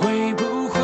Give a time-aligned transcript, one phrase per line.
[0.00, 0.80] 会不会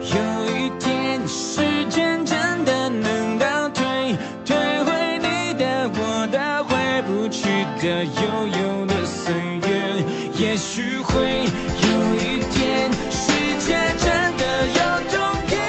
[0.00, 0.16] 有
[0.56, 7.46] 一天，时间真的能倒退，退回你的、我的、回不去
[7.82, 10.02] 的、悠悠的岁月？
[10.38, 15.60] 也许会有一天，世界真的有终点，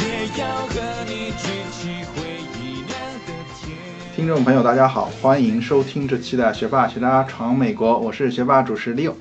[0.00, 2.96] 也要和你举起回忆亮
[3.26, 3.28] 的
[3.60, 3.76] 天。
[4.16, 9.12] 听众朋友，大家好，欢迎收听这期的学霸学渣闯美国，我是学霸主持 Leo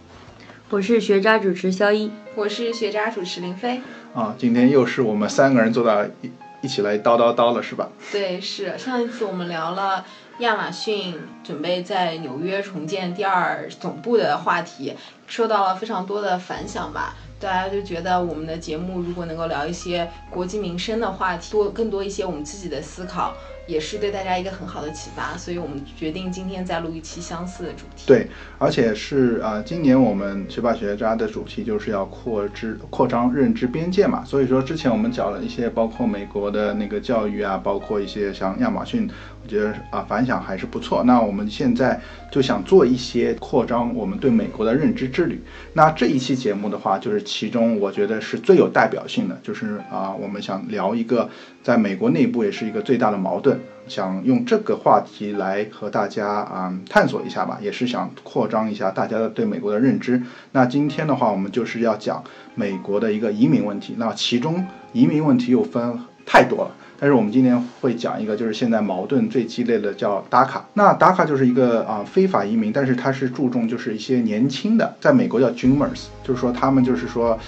[0.72, 3.82] 我是学渣主持肖一，我是学渣主持林飞。
[4.14, 7.90] 啊，今天又是我们三个人坐到一一起来叨叨叨了，是吧？
[8.12, 10.06] 对，是上一次我们聊了
[10.42, 14.94] 亚马逊准备在纽约重建第二总部的话题，
[15.26, 17.16] 收到了非常多的反响吧。
[17.40, 23.34] 大家就觉得我们的节目如果能够聊一些国计民生的话题，多更多一些我们自己的思考，
[23.66, 25.38] 也是对大家一个很好的启发。
[25.38, 28.04] 所以我们决定今天再录一期相似的主题。
[28.06, 39.10] 对，而且是啊、今年我们学霸学渣的主题就是要扩知扩张认知边界嘛，所以说之前我们讲了一些包括美国的那个教育啊，包括一些像亚马逊，
[39.50, 41.04] 觉得啊反响还是不错。
[41.04, 42.00] 那我们现在
[42.32, 45.42] 就想做一些扩张我们对美国的认知之旅。
[45.74, 51.30] 那这一期节目的话，就是其中我觉得是最有代表性的，就是啊我们想聊一个
[51.62, 53.60] 在美国内部也是一个最大的矛盾。
[53.88, 60.22] 想用这个话题来和大家啊、探索一下吧，也是想扩张一下大家的对美国的认知。
[60.52, 63.96] 那今天的话，我们就是要讲美国的一个移民问题。
[63.98, 64.64] 那其中
[64.94, 70.66] 移民问题又分太多了，但是我们今天会讲一个，就是现在矛盾最激烈的叫达卡。
[70.74, 77.40] 那达卡就是一个啊、非法移民，但是他是注重就是一些年轻的，在美国叫 Dreamers，就是说他们就是说。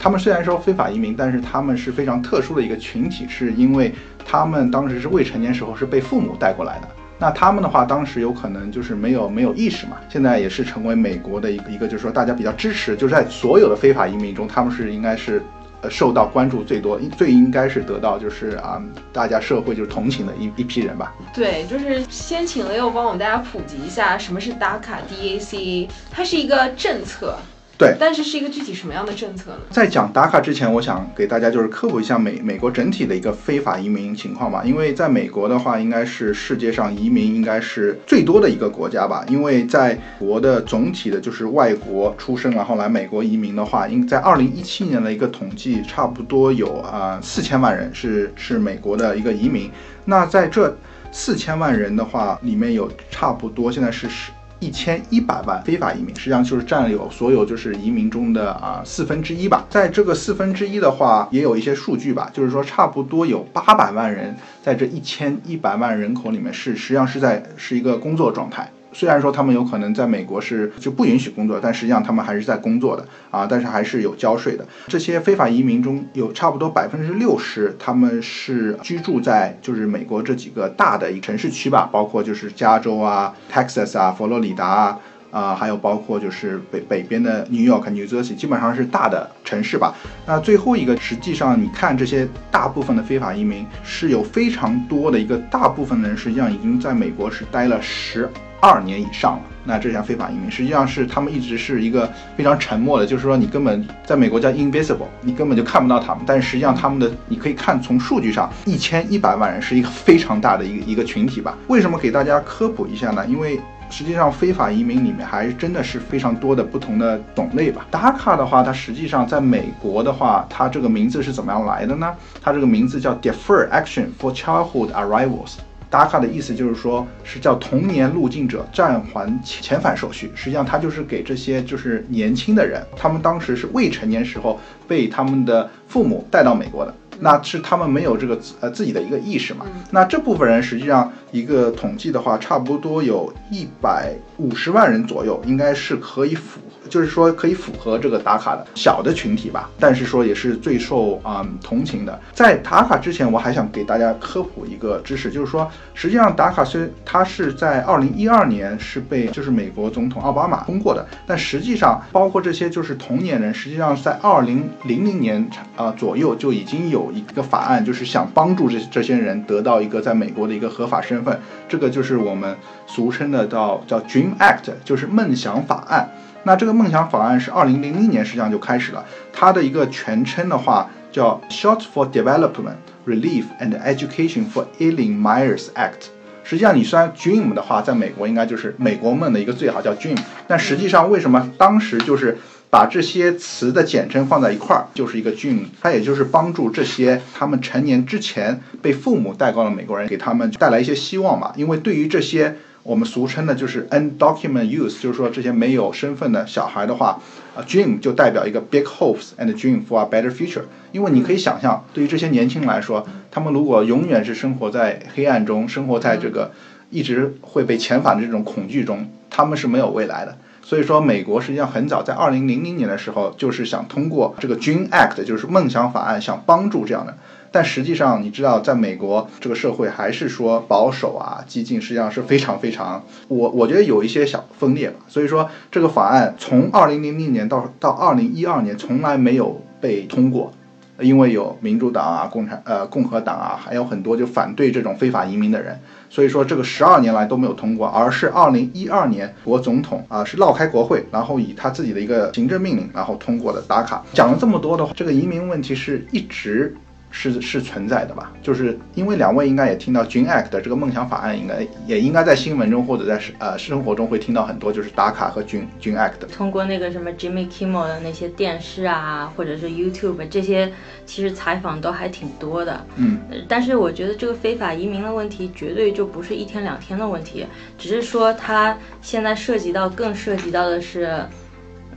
[0.00, 3.92] 他们虽然说非法移民，但是他们是非常特殊的一个群体，是因为
[4.24, 6.88] 他们当时是未成年时候是被父母带过来的。
[7.18, 15.42] 那他们的话，当时有可能就是没有没有意识嘛，现在也是成为美国的一个一个，就是说大家比较支持，就是在所有的非法移民中，他们是应该是
[15.82, 21.14] 呃受到关注最多，最应该是得到就是啊、大家社会就是同情的一一批人吧。
[21.34, 27.36] 对，就是先请雷欧帮我们大家普及一下什么是打卡 DACA，它是一个政策，
[27.78, 29.60] 对但是是一个具体什么样的政策呢？
[29.70, 34.62] 在讲打卡之前，我想给大家就是科普一下美美国整体的一个非法移民情况吧。
[34.64, 39.24] 因为在美国的话，应该是世界上移民应该是最多的一个国家吧。
[39.28, 49.70] 因为在国的总体的就是外国出生然后来美国移民的话，应在二零一七年的一个统计，差不多有啊四千万人是是美国的一个移民。
[50.04, 50.76] 那在这
[51.12, 59.64] 四千万人的话，里面有差不多现在是十一千一百万非法移民，实际上就是占有所有就是移民中的啊四分之一吧。
[59.70, 68.70] 在这个四分之一的话，也有一些数据吧，就是说差不多有八百万人在这一千一百万人口里面是实际上是在是一个工作状态。
[68.92, 74.66] 虽然说他们有可能在美国是就不允许工作，但实际上他们还是在工作的啊，但是还是有交税的。
[74.86, 84.98] 这些非法移民中有差不多百分之六十，他们是居住在就是美国这几个大的一城市区吧，包括就是加州啊、Texas 啊、佛罗里达啊。
[85.30, 89.94] 啊、还有包括就是北北边的 New York、New Jersey，基本上是大的城市吧。
[90.26, 98.26] 那最后一个，实际上你看这些大部分的非法移民是有非常多的一个大部分的人，实际上已经在美国是待了十
[98.60, 99.42] 二年以上了。
[99.64, 106.24] 那这项非法移民实际上是他们一直是一个非常沉默的，就是说你根本在美国叫 invisible，你根本就看不到他们。
[106.26, 111.56] 但是实际上他们的你可以看从数据上，一千一百万人是一个非常大的一个一个群体吧。
[111.66, 113.26] 为什么给大家科普一下呢？
[113.26, 113.60] 因为
[113.90, 117.86] 实际上，非法移民里面还真的是非常多的不同的种类吧。
[117.90, 122.14] DACA 的话，它实际上在美国的话，它这个名字是怎么样来的呢？
[122.42, 125.54] 它这个名字叫 Defer Action for Childhood Arrivals。
[125.90, 130.30] DACA 的意思就是说，是叫童年入境者暂缓遣返手续。
[130.34, 136.94] 实际上，它就是给这些就是年轻的人，他们当时是未成年时候被他们的父母带到美国的。
[137.20, 139.66] 那是他们没有这个呃自己的一个意识嘛？
[139.90, 149.68] 那这部分人实际上一个统计的话，差不多有一百五十万人左右，应该是可以符，就是说可以符合这个打卡的小的群体吧。
[149.78, 152.18] 但是说也是最受啊、同情的。
[152.32, 176.08] 在打卡之前，我还想给大家科普一个知识，就是说实际上打卡虽它是在二零一二年是被就是美国总统奥巴马通过的，但实际上包括这些就是同年人，实际上在二零零零年啊、左右就已经有一个法案，就是想帮助这这些人得到一个在美国的一个合法身份，这个就是我们俗称的叫叫 Dream Act，就是梦想法案。
[176.44, 182.76] 那这个梦想法案是二零零零年实际上就开始了，它的一个全称的话叫 Short for Development,
[183.06, 186.08] Relief and Education for Alien Myers Act。
[186.44, 192.38] 实际上，你虽然 dream 的话，在美国应该就是美国梦的一个最好叫 dream，但实际上为什么当时就是
[192.70, 201.52] 把这些词的简称放在一块儿，就是一个 dream，它也就是帮助这些他们成年之前被父母带高的美国人，给他们带来一些希望吧。
[201.54, 202.56] 因为对于这些
[202.88, 207.20] 我们俗称的就是 undocumented youth，就是说这些没有身份的小孩的话，
[207.54, 210.62] 啊，dream 就代表一个 big hopes and dream for a better future。
[210.90, 216.50] 因为你可以想象，对于这些年轻人来说，他们如果永远是生活在黑暗中，生活在这个
[216.88, 220.38] 一直会被遣返的这种恐惧中，他们是没有未来的。
[220.62, 227.14] 所以说，美国实际上很早在二零零零年的时候，就是想通过这个 Dream Act，就是梦想法案，想帮助这样的。
[227.58, 235.00] 但实际上，你知道，在美国这个社会还是说保守啊、激进，实际上是非常非常，我我觉得有一些小分裂吧。
[235.08, 240.52] 所以说，这个法案从二零零零年到到二零一二年，从来没有被通过。
[241.00, 245.76] 因为有民主党啊、共产呃共和党啊，还有很多就反对这种非法移民的人，
[246.08, 254.04] 所以说这个十二年来都没有通过，而是二零一二年国总统啊是绕开国会，然后以他自己的一个行政命令，然后通过了打卡。
[254.12, 256.76] 讲了这么多的话，这个移民问题是一直。
[257.10, 258.32] 是是存在的吧？
[258.42, 266.28] 就是因为两位应该也听到 Dream Act 的这个梦想法案，应该也应该在新闻中或者在呃生活中会听到很多，就是打卡和 Dream Dream Act。
[266.32, 270.70] 通过那个什么 Jimmy Kimmel 的那些电视啊，或者是 YouTube 这些，
[271.06, 272.84] 其实采访都还挺多的。
[272.96, 277.46] 嗯，但是我觉得这个非法移民的问题绝对就不是一天两天的问题，
[277.78, 281.10] 只是说它现在涉及到更涉及到的是，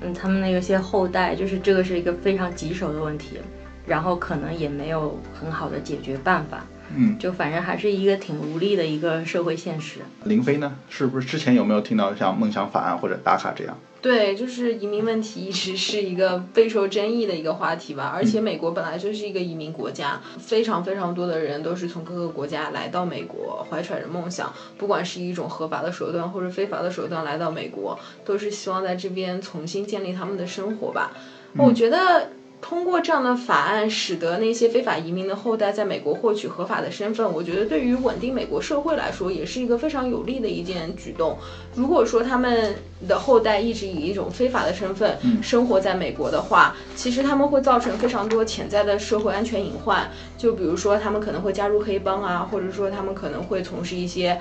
[0.02, 3.38] 嗯，他们那些后代，就是这个是一个非常棘手的问题。
[3.92, 6.66] 然后可能也没有很好的解决办法，
[6.96, 10.00] 嗯，就反正还是一个挺无力的一个社会现实。
[10.24, 13.78] 林飞呢，是不是之前有没有听到像梦想法案或者打卡这样？
[14.02, 18.14] 对，就是移民问题一直是一个备受争议的一个话题吧。
[18.16, 31.12] 而且美国本来就是一个移民国家，非常非常多的人都是从各个国家来到美国，怀揣着梦想，不管是一种合法的手段或者非法的手段来到美国，都是希望在这边重新建立他们的生活吧。
[31.58, 32.30] 我觉得。
[32.62, 41.38] 通过这样的法案，使得那些非法移民的后代在美国获取合法的身份，我觉得对于稳定美国社会来说，也是一个非常有利的一件举动。
[41.76, 42.76] 如果说他们
[43.08, 50.10] 的后代一直以一种非法的身份生活在美国的话，其实他们会造成非常多潜在的社会安全隐患。
[50.38, 54.40] 就比如说，他们可能会加入黑帮啊，或者说他们可能会从事一些。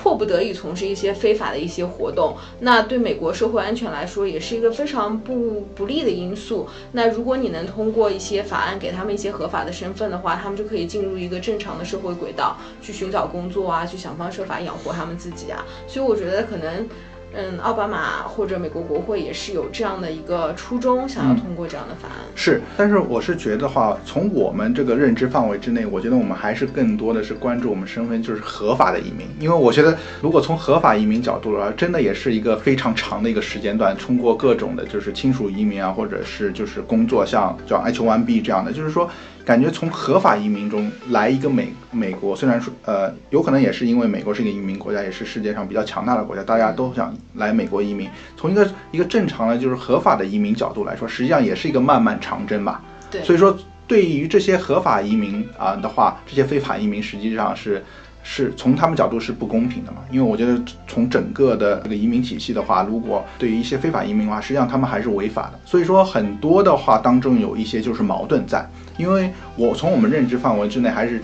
[0.00, 6.68] 迫不得已从事一些非法的一些活动，那对美国社会安全来说也是一个非常不不利的因素。
[6.92, 15.64] 那如果你能通过一些法案给他们一些合法的身份的话，他们就可以进入一个正常的社会轨道，去寻找工作啊，去想方设法养活他们自己啊。
[15.88, 16.88] 所以我觉得可能。
[17.34, 22.16] 嗯，奥巴马或者美国国会也是有这样的一个初衷，想要通过这样的法案。
[22.34, 39.08] 是，但是我是觉得话，从我们这个认知范围之内，我觉得我们还是更多的是关注我们身份就是合法的移民，因为我觉得如果从合法移民角度来，真的也是一个非常长的一个时间段，通过各种的就是亲属移民啊，或者是就是工作，像叫 H1B 这样的，就是说。
[39.48, 48.06] 感觉从合法移民中来一个美美国，虽然说呃，有可能也是因为美国是一个移民国家，也是世界上比较强大的国家，大家都想来美国移民。
[48.36, 52.82] 从一个一个正常的，就是合法的移民角度来说，实际上也是一个漫漫长征吧。
[53.10, 53.56] 对，所以说
[53.86, 57.82] 对于这些合法移民啊的话，这些非法移民实际上是
[58.22, 60.02] 是从他们角度是不公平的嘛。
[60.10, 65.58] 因为我觉得从整个的这个移民体系的话，如果对于一些非法移民的话，实际上他们还是违法的。
[65.64, 68.68] 所以说很多的话当中有一些就是矛盾在。
[68.98, 71.22] 因为我从我们认知范围之内，还是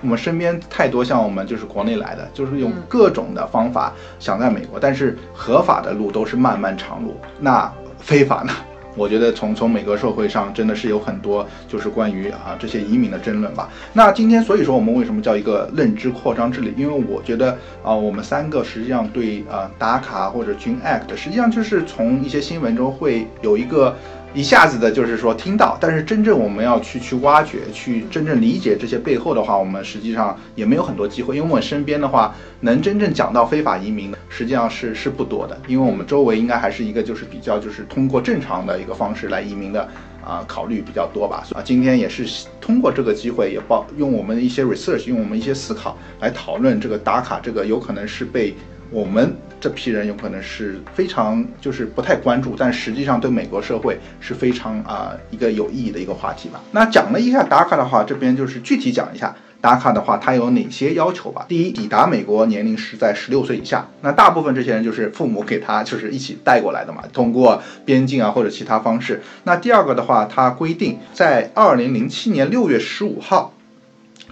[0.00, 7.16] 我们身边太多像我们就是国内来的，就是用各种的方法想在美国，但是合法的路都是漫漫长路。
[7.40, 8.52] 那非法呢？
[8.96, 13.68] 我觉得从从美国社会上真的是有很多就是关于啊这些移民的争论吧。
[13.92, 16.72] 那今天所以说我们为什么叫一个认知扩张之旅？
[16.78, 23.94] 因为我觉得啊我们三个实际上对啊打卡或者 Dream Act，实际上就是从一些新闻中会有一个。
[24.36, 39.88] 一下子的，就是说听到，但是真正我们要去去挖掘，去真正理解这些背后的话，我们实际上也没有很多机会，因为我身边的话，能真正讲到非法移民的，实际上是是不多的，因为我们周围应该还是一个就是比较就是通过正常的一个方式来移民的
[40.22, 41.42] 啊，考虑比较多吧。
[41.54, 48.54] 啊，今天也是通过这个机会，也报用我们的一些 research，用我们一些思考来讨论这个打卡，这个有可能是被
[48.90, 49.34] 我们。
[49.58, 56.60] 这批人有可能是非常就是不太关注，但实际上对美国社会是非常啊一个有意义的一个话题吧。
[56.72, 61.46] 那讲了一下打卡的话，这边就是具体讲一下打卡的话，它有哪些要求吧。
[61.48, 63.88] 第一，抵达美国年龄是在十六岁以下。
[64.02, 69.22] 那大部分这些人就是父母给他就是一起带过来的嘛，通过边境啊或者其他方式。
[69.44, 73.54] 那第二个的话，它规定在二零零七年六月十五号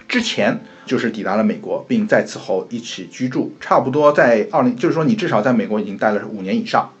[0.07, 0.59] 之前。
[0.85, 6.91] 就是抵达了美国，并在此后一起居住，差不多在二零，就是说你至少在美国已经待了五年以上。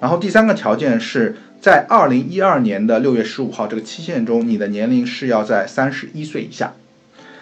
[0.00, 6.72] 然后第三个条件是在二零一二年的六月十五号这个期限中，你的年龄是要在三十一岁以下。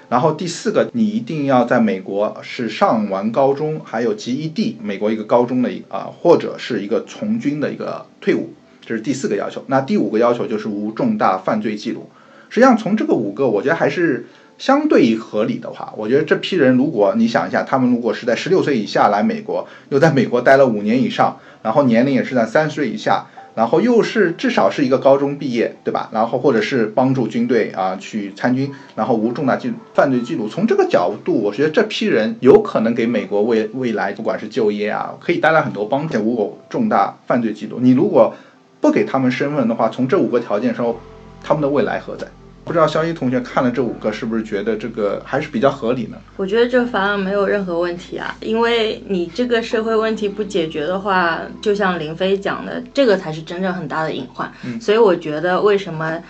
[0.08, 8.54] 然后第四个，你一定要在美国是上完高中，还有 GED，美国一个高中的一啊、或者是一个从军的一个退伍，
[8.84, 9.62] 这是第四个要求。
[9.66, 12.08] 那第五个要求就是无重大犯罪记录。
[12.48, 14.26] 实际上从这个五个，我觉得还是
[14.58, 23.26] 相对于合理的话，我觉得这批人如果你想一下，他们如果是在十六岁以下来美国，又在美国待了五年以上，然后年龄也是在三十岁以下。
[23.54, 26.08] 然后又是至少是一个高中毕业，对吧？
[26.12, 30.46] 然后或者是帮助军队啊去参军，然后无重大记犯罪记录。
[30.46, 36.20] 从这个角度，我觉得这批人有可能给美国未未来不管是就业啊，可以带来很多帮助。
[36.20, 38.32] 无有重大犯罪记录，你如果
[38.80, 40.94] 不给他们身份的话，从这五个条件上，
[41.42, 42.28] 他们的未来何在？
[42.68, 46.18] 不知道肖一同学看了这五个，是不是觉得这个还是比较合理呢？
[46.36, 54.52] 我觉得这个法案没有任何问题啊，因为你这个社会问题不解决的话，就像林飞讲的，这个才是真正很大的隐患。
[54.64, 56.22] 嗯所以我觉得为什么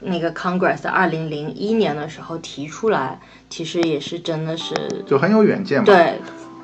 [0.00, 4.74] 那个 Congress 在二零零一年的时候提出来，其实也是真的是
[5.06, 5.84] 就很有远见嘛。
[5.84, 6.14] 对，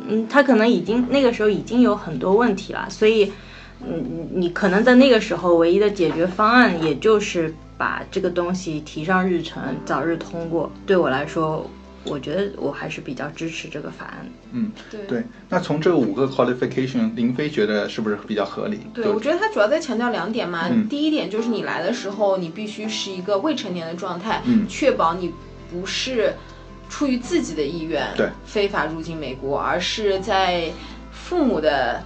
[0.08, 3.32] 嗯，他可能已经那个时候已经有很多问题了，所以，
[3.86, 10.70] 嗯，你可能在那个时候唯一的解决方案，也就是把这个东西提上日程，早日通过。
[10.86, 11.68] 对我来说，
[12.04, 14.24] 我觉得我还是比较支持这个法案。
[14.52, 18.78] 嗯对对，那从这五个 qualification，林飞觉得是不是比较合理？
[18.94, 20.68] 对，就我觉得他主要在强调两点嘛。
[20.70, 25.32] 嗯第一点就是你来的时候，你必须是一个未成年的状态，嗯确保你
[25.68, 26.32] 不是
[26.88, 30.70] 出于自己的意愿对非法入境美国，而是在
[31.10, 32.00] 父母的。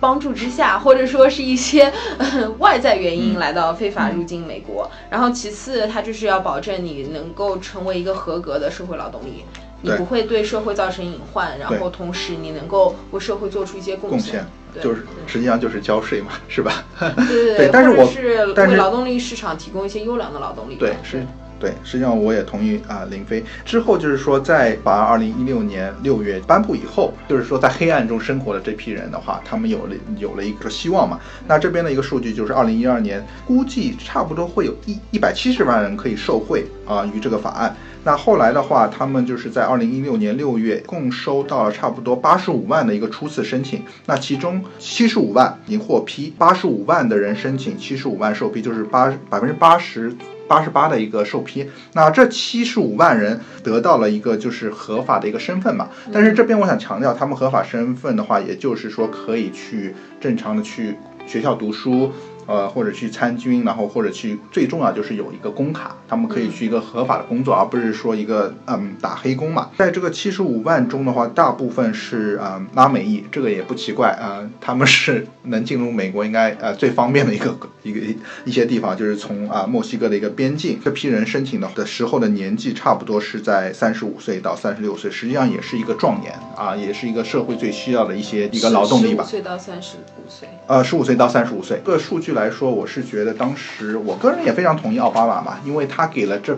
[0.00, 3.38] 帮助之下，或者说是一些、呃、 外在原因嗯。
[3.38, 9.44] 来到非法入境美国，然后其次，它就是要保证你能够成为一个合格的社会劳动力，
[9.82, 16.84] 你不会对社会造成隐患，然后同时你能够为社会做出一些贡贡献，对就是实际上就是交税嘛，是吧？
[17.28, 20.76] 对对但是我或者是为劳动力市场提供一些优良的劳动力。
[20.76, 21.26] 对，是，
[21.60, 23.42] 对，实际上我也同意啊、林飞。
[23.64, 31.18] 之后就是说，在把二零一六年六月颁布以后，就是说在黑暗中生活的这批人的话，他们有了有了一个希望嘛。
[31.46, 37.74] 那这边的一个数据就是二零一二年估计差不多会有一一百七十万人可以受惠啊、于这个法案。
[38.04, 50.14] 那后来的话，他们就是在二零一六年六月共收到了差不多八十五万的一个初次申请，那其中七十五万已经获批，八十五万的人申请，七十五万受批，就是八百分之八十。
[50.48, 55.88] 八十八的一个受批，那这七十五万人得到了一个就是合法的一个身份嘛。
[56.10, 62.10] 但是这边我想强调，他们合法身份的话，也就是说可以去正常的去学校读书，
[62.48, 69.68] 呃，或者去参军，然后或者去最重要就是有一个工卡，他们可以去一个合法的工作，而不是说一个嗯打黑工嘛。
[69.76, 78.00] 在这个七十五万中的话，大部分是嗯拉美裔，这个也不奇怪啊、呃他们是能进入美国应该呃最方便的一个一个
[78.44, 80.78] 一些地方，就是从啊、墨西哥的一个边境。
[80.82, 89.30] 这批人申请的的时候的年纪差不多是在三十五岁到三十六岁，实际上也是一个壮年啊，也是一个社会最需要的一些一个劳动力吧十五。
[89.30, 90.48] 岁到三十五岁。
[90.66, 91.80] 呃，十五岁到三十五岁。
[91.84, 96.56] 这个数据来说，我是觉得当时我个人也非常同意奥巴马嘛，因为他给了这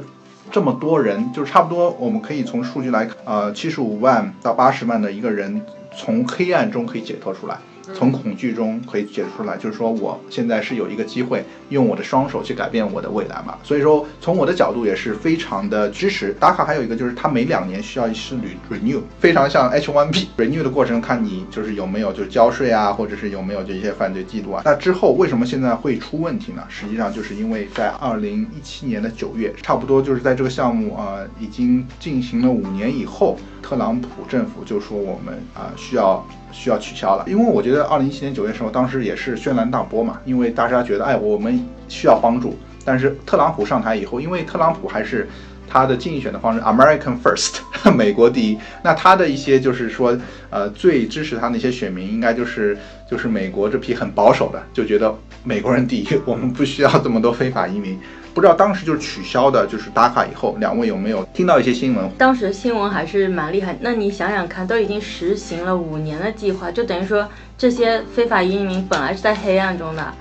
[0.50, 5.62] 这么多人，就是差不多我们可以从数据来看，呃，七十五万到八十万的一个人
[5.96, 7.56] 从黑暗中可以解脱出来。
[7.94, 13.58] 从恐惧中可以解脱出来，就是说我现在是有一个机会用我的双手去改变我的未来嘛。
[13.62, 16.34] 所以说，从我的角度也是非常的支持。
[16.40, 18.36] 打卡还有一个就是，它每两年需要一次
[18.70, 24.62] renew，非常像 H1B renew 的过程，看你就是有没有就是交税啊，或者是有没有这些犯罪记录啊。
[24.64, 26.62] 那之后为什么现在会出问题呢？
[26.68, 45.28] 实际上就是因为在二零一七年的九月，差不多就是在这个项目啊、呃已经进行了五年以后，特朗普政府就说我们啊、需要需要取消了，因为我觉得二零一七年九月时候，当时也是轩然大波嘛，因为大家觉得哎我们需要帮助，但是特朗普上台以后，因为特朗普还是
[45.68, 47.60] 他的竞选的方式 American First，
[47.94, 48.58] 美国第一。
[48.82, 50.18] 那他的一些就是说，
[50.50, 52.76] 呃，最支持他那些选民，应该就是
[53.08, 55.14] 就是美国这批很保守的，就觉得
[55.44, 57.98] 美国人第一，我们不需要这么多非法移民。
[58.32, 62.10] 不知道当时就是取消的，就是打卡以后，两位有没有听到一些新闻？
[62.16, 63.76] 当时新闻还是蛮厉害。
[63.80, 70.14] 那你想想看，都已经实行了五年的计划，就等于说这些非法移民本来是在黑暗中的，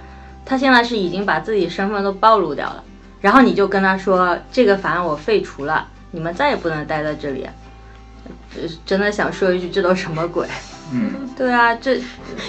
[0.46, 2.84] 他现在是已经把自己身份都暴露掉了，
[3.22, 7.48] 然后你就跟他说这个法案我废除了，你们再也不能待在这里。
[8.86, 10.48] 真的想说一句，这都什么鬼？
[10.92, 12.00] 嗯，对啊，这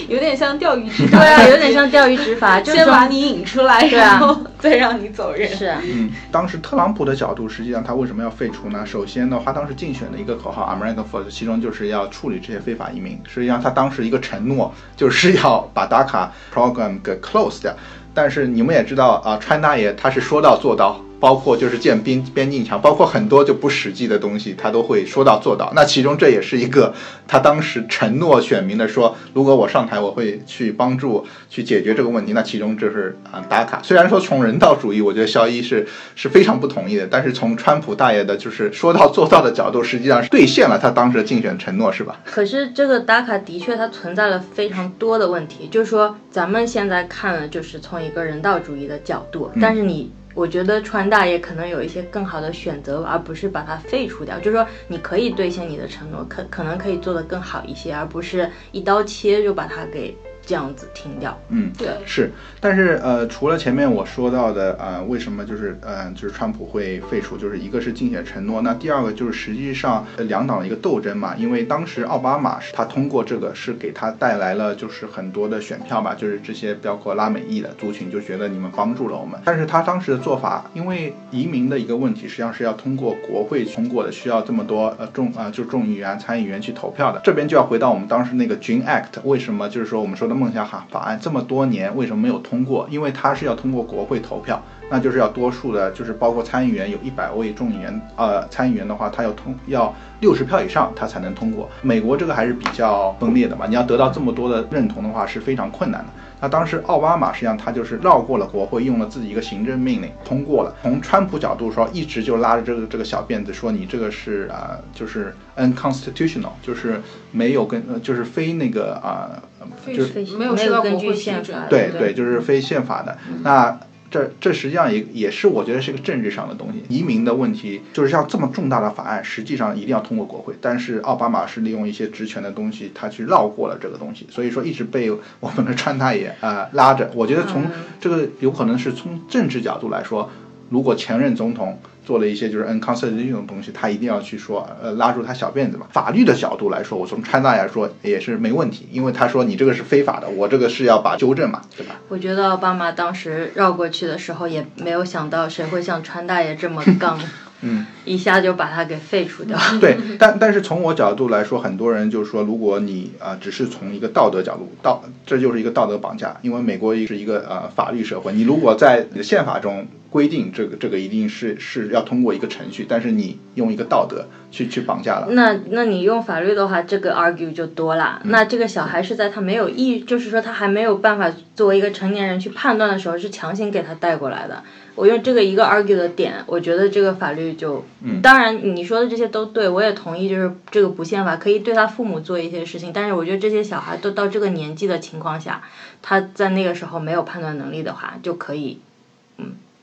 [0.07, 5.47] 有点像钓鱼执法，对啊，有点像钓鱼执法， 就先把你引出来，对啊然后再让你走人。
[5.55, 8.85] 是啊，嗯，当时特朗普的角度，实际上他为什么要废除呢？
[8.85, 13.19] 首先呢，他当时竞选的一个口号 “America First”，其中就是要处理这些非法移民。
[13.27, 17.73] 实际上，他当时一个承诺就是要把 DACA program 给 close 掉。
[18.13, 20.99] 但是你们也知道啊，川大爷他是说到做到。
[21.21, 25.71] 包括就是建边边境墙，包括很多就不实际的东西，他都会说到做到。
[25.75, 26.93] 那其中这也是一个
[27.27, 32.33] 他当时承诺选民的说，如果我上台，我会去帮助去解决这个问题。
[32.33, 33.79] 那其中就是啊打卡。
[33.83, 42.19] 虽然说从人道主义，我觉得肖一是是非常不同意的，但是从川普大爷的就是说到做到的角度，实际上是兑现了他当时的竞选承诺，是吧？
[42.25, 50.11] 可是这个打卡的确它存在了非常多的问题，就是说咱们现在看了就是从一个人道主义的角度，但是你。
[50.33, 54.37] 我觉得川大也可能有一些更好的选择，而不是把它废除掉。
[54.39, 60.15] 就是说，你可以兑现你的承诺，可可能可以做得更好一些，而不是一刀切就把它给。
[60.51, 62.29] 这样子停掉，嗯，对，是，
[62.59, 90.31] 但是呃，除了前面我说到的呃，为什么就是呃，就是川普会废除，就是一个是竞选承诺，那第二个就是实际上两党的一个斗争嘛，因为当时奥巴马是他通过这个是给他带来了就是很多的选票吧，就是这些包括拉美裔的族群就觉得你们帮助了我们，但是他当时的做法，因为移民的一个问题实际上是要通过国会通过的，需要这么多呃众啊就众议员参议员去投票的，这边就要回到我们当时那个 Dream Act，为什么就是说我们说。
[90.41, 92.87] 梦想法法案这么多年为什么没有通过？
[92.89, 94.59] 因为它是要通过国会投票，
[94.91, 101.69] 那就是要多数的，就是包括参议员有一百位众议员，呃，参议员的话，他要通要六十票以上，他才能通过。
[101.81, 106.07] 美国这个还是比较分裂的嘛，你要得到这么多的认同的话是非常困难的。
[106.41, 110.75] 那当时奥巴马实际上他就是绕过了国会，用了自己一个行政命令通过了。
[110.81, 116.99] 从川普角度说，一直就拉着这个这个小辫子说你这个是啊，就是 unconstitutional，就是
[117.31, 119.41] 没有跟，就是非那个啊，
[119.85, 121.57] 就是没有受到国会批准。
[121.69, 123.17] 对对，就是非宪法的。
[123.41, 123.79] 那。
[124.11, 137.09] 这这实际上也也是我觉得是个政治上的东西，移民的问题就是像这么重大的法案，实际上一定要通过国会，但是奥巴马是利用一些职权的东西，他去绕过了这个东西，所以说一直被我们的川大爷啊拉着。
[137.15, 137.65] 我觉得从
[137.99, 140.29] 这个有可能是从政治角度来说，
[140.69, 141.79] 如果前任总统。
[142.05, 145.87] 做了一些就是 unconstitutional 的东西，他一定要去说，呃，拉住他小辫子嘛。
[145.91, 151.95] 法律的角度来说，我从川大来说也是没问题，因为他说你这个是非法的，我这个是要把纠正嘛，对吧？
[152.09, 157.19] 我觉得奥巴马当时绕过去的时候，也没有想到谁会像川大爷这么刚。
[157.61, 159.57] 嗯，一下就把它给废除掉。
[159.79, 175.27] 对，但但是从我角度来说，很多人就是说，如果你啊只是从一个道德角度，道这就是一个道德绑架，因为美国是一个呃法律社会，你如果在你的宪法中规定这个这个一定是是要通过一个程序，但是你用一个道德去去绑架了。
[175.31, 178.21] 那那你用法律的话，这个 argue 就多了。
[178.25, 184.63] 那这个小孩是在他没有意，就是说他还没有办法作为一个成年人去判断的时候，是强行给他带过来的。
[184.95, 187.83] 我用这个一个 argue 的点，我觉得这个法律就，
[188.21, 195.61] 当然你说的这些都对，我也同意，就是这个不宪法可以对他父母做一些事情，但是我觉得这些小孩都到这个年纪的情况下，
[196.01, 198.79] 他在那个时候没有判断能力的话，就可以，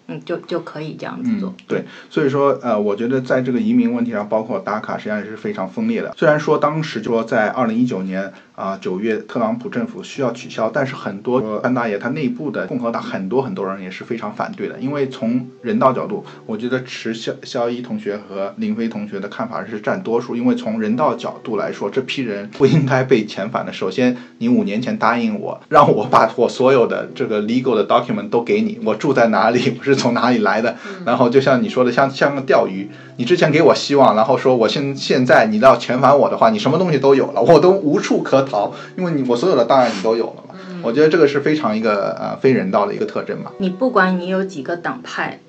[0.08, 0.18] 嗯。
[0.18, 1.54] 嗯，就就可以这样子做。
[1.66, 6.14] 对，所以说，呃，我觉得在这个移民问题上，包括打卡，实际上也是非常分裂的。
[6.16, 14.78] 虽然说当时就说在二零一九年啊九月，特朗普政府需要取消，但是很多潘大爷他内部的共和党很多很多人也是非常反对的。
[14.78, 20.34] 因为从人道角度，我觉得持肖肖一同学和林飞同学的看法是占多数。
[20.34, 23.70] 因为从人道角度来说，这批人不应该被遣返的。
[23.70, 29.97] 首先，你五年前答应我，让我把我所有的这个 legal 的 document 都给你，我住在哪里，我是。
[29.98, 30.76] 从哪里来的？
[31.04, 40.54] 然后就像你说的，像像个钓鱼，你之前给我希望，然后说我现现在你要遣返我的话，你什么东西都有了，我都无处可逃，因为你我所有的档案你都有了嘛。
[40.80, 43.50] 我觉得这个是非常一个呃非人道的一个特征嘛。
[43.58, 45.40] 你不管你有几个党派，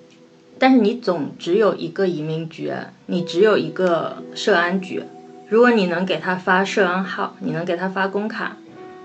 [0.58, 2.74] 但是你总只有一个移民局，
[3.06, 5.04] 你只有一个涉安局。
[5.48, 8.58] 如果你能给他发涉安号，你能给他发工卡。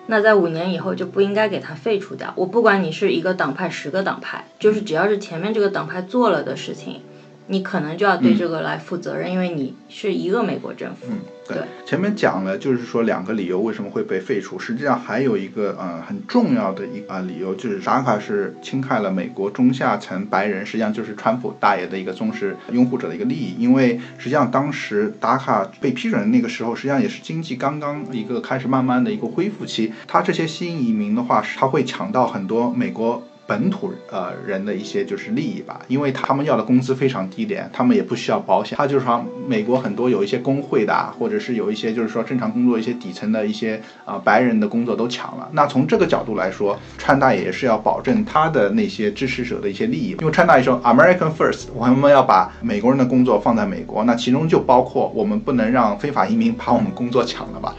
[0.06, 2.32] 那在五年以后就不应该给他废除掉。
[2.36, 7.00] 我不管你是一个党派、十个党派，就是只要是前面这个党派做了的事情。
[7.46, 11.06] 你可能就要对这个来负责任，因为你是一个美国政府。
[11.10, 11.58] 嗯，对。
[11.84, 23.54] 前面讲了，就是说两个理由为什么会被废除，实际上还有一个呃很重要的一啊理由，就是扎卡是侵害了美国中下层白人，实际上就是川普大爷的一个忠实拥护者的一个利益。
[23.58, 29.92] 因为实际上当时达卡被批准的那个时候，实际上也是经济刚刚一个开始慢慢的一个恢复期。
[30.06, 33.22] 他这些新移民的话，他会抢到很多美国。
[33.46, 38.76] 本土呃人的一些就是利益吧，因为他们要的工资非常低廉，他们也不需要保险。
[38.76, 45.48] 他就是说，美国很多有一些工会的，或者是有一些就是说正常工作一些底层的一些啊白人的工作都抢了。
[45.52, 57.74] 那从这个角度来说，川大爷是要保证他的那些支持者的一些利益，因为川大爷说 American First，我们要把美国人的工作放在美国，那其中就包括我们不能让非法移民把我们工作抢了吧。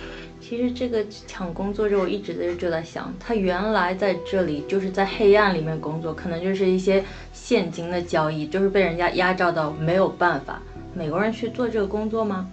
[0.48, 7.04] 其实这个抢工作这，我一直在就在想，他原来在这里就是在黑暗里面工作，可能就是一些
[7.34, 10.62] 现金的交易，就是被人家压榨到没有办法。
[10.94, 12.48] 美国人去做这个工作吗？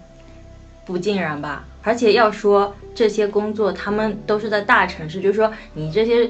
[0.85, 1.67] 不尽然吧。
[1.83, 6.27] 而且要说这些工作，他们都是在大城市，就是说你这些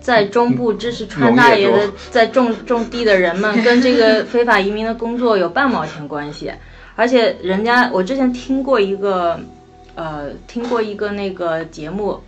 [0.00, 6.50] 在中部支持川大爷的在种种地的人们，跟这个非法移民的工作有半毛钱关系。
[6.96, 9.38] 而且人家，我之前听过一个，
[9.98, 12.20] 呃，听过一个那个节目，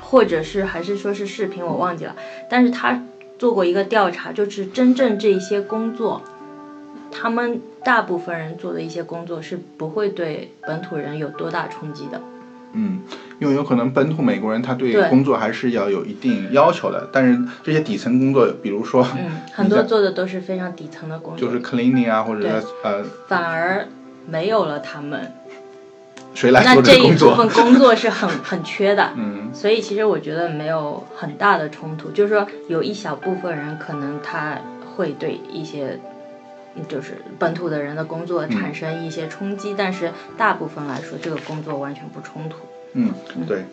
[0.00, 2.14] 或者是还是说是视频，我忘记了。
[2.48, 3.02] 但是他
[3.40, 6.22] 做过一个调查，就是真正这些工作，
[7.10, 12.20] 他们大部分人做的一些工作是不会对本土人有多大冲击的。
[12.74, 13.00] 嗯，
[13.40, 23.88] 因为有可能本土美国人他对对工作还是要有一定要求的，但是这些底层工作，比如说嗯，很多做的都是非常底层的工作，就是 cleaning 啊，或者呃，反而
[24.28, 25.32] 没有了他们，
[26.36, 27.48] 谁来那做个工这一部分？
[27.48, 29.10] 工作是很很缺的。
[29.16, 34.58] 嗯 所以其实我觉得没有很大的冲突，就是说有一小部分人可能他
[34.94, 35.98] 会对一些
[36.76, 42.58] 嗯就是本土的人的工作产生一些冲击，但是大部分来说这个工作完全不冲突。
[42.92, 43.10] 嗯，
[43.48, 43.64] 对。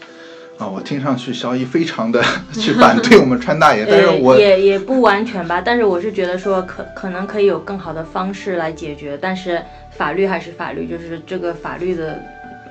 [0.60, 2.24] 啊，我听上去肖一非常的
[2.54, 12.22] 去反对我们川大爷，但是呃，我也也不完全吧，但是我是觉得说可可能可以有更好的方式来解决，但是法律还是法律，就是这个法律的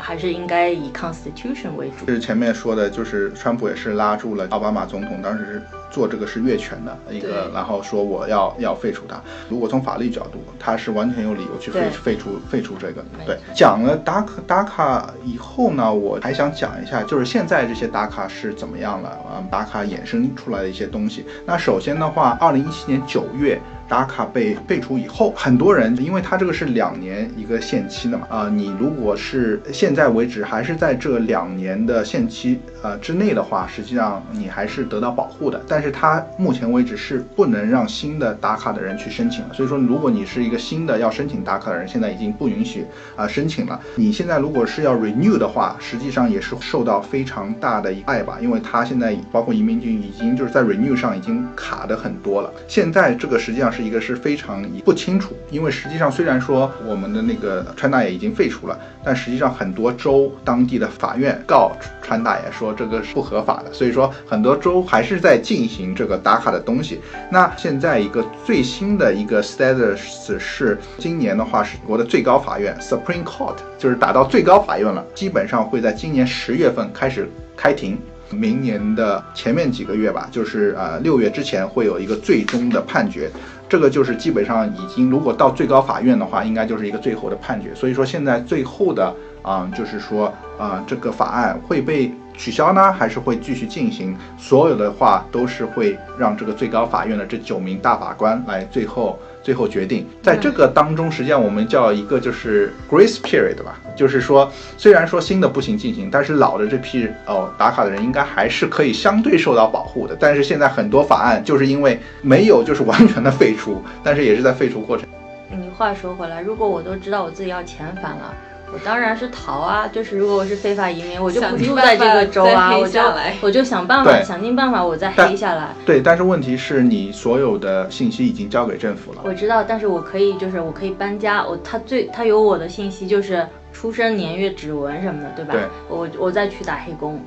[0.03, 2.05] 还是应该以 constitution 为主。
[2.05, 9.21] 就是前面说的，就是川普也是拉住了奥巴马总统，当时是做这个是越权的一个，然后说我要要废除它。
[9.49, 13.05] 如果从法律角度，他是完全有理由去废废除废除这个。
[13.17, 19.39] 没对，讲了达卡达卡以后呢，我还想讲一下，就是现在这些达卡是怎么样了啊？
[19.51, 21.25] 达卡衍生出来的一些东西。
[21.47, 23.61] 那首先的话，二零一七年九月。
[23.93, 35.61] 打卡被废除以后，很多人因为它这个是两年一个限期的嘛，啊、你如果是现在为止还是在这两年的限期呃之内的话，实际上你还是得到保护的。
[35.69, 39.53] 但是它目前为止是不能让新的打卡的人去申请了。
[39.53, 43.79] 所以说，如果你是一个新的要申请打卡的人，现在已经不允许啊、申请了。
[43.97, 52.51] 你现在如果是要 renew 的话，实际上也是受到非常大的一害吧，因为它现在包括移民局已经就是在 renew 上已经卡的很多了。
[52.67, 67.01] 现在这个实际上是一个是非常不清楚，因为实际上虽然说我们的那个川大爷已经废除了，但实际上很多州当地的法院告川大爷说这个是不合法的，所以说很多州还是在进行这个打卡的东西。
[67.31, 77.99] 那现在一个最新的一个 status 是今年的话是国的最高法院 Supreme Court 就是打到最高法院了，基本上会在今年十月份开始开庭。
[78.31, 83.31] 明年的前面几个月吧，就是呃六月之前会有一个最终的判决，
[83.73, 87.75] 这个就是基本上已经如果到最高法院的话，应该就是一个最后的判决。
[87.75, 94.17] 所以说现在最后的啊、就是说啊、这个法案会被取消呢，还是会继续进行？
[94.39, 100.07] 所有的话都是会让这个最高法院的这九名大法官来最后最后决定。
[100.23, 110.17] 在这个当中，实际上我们叫一个就是 grace period 吧，就是说虽然说新的不行进行，但是老的这批哦打卡的人应该还是可以相对受到保护的。
[110.19, 115.07] 但是现在很多法案就是因为没有就是 完全的废除，但是也是在废除过程。
[115.51, 118.35] 你话说回来，如果我都知道我自己要遣返了，
[118.73, 119.87] 我当然是逃啊！
[119.93, 123.01] 就是如果我是非法移民，我就不住在这个州啊，我就
[123.43, 125.75] 我就想办法，想尽办法我再黑下来。
[125.85, 129.19] 对，但是问题是你所有的信息已经交给政府了。
[129.25, 135.53] 我知道，但是我可以就是我可以搬家，我他最他有我的信息，就是出生年月指纹什么的，对吧？
[135.53, 137.21] 对我我再去打黑工，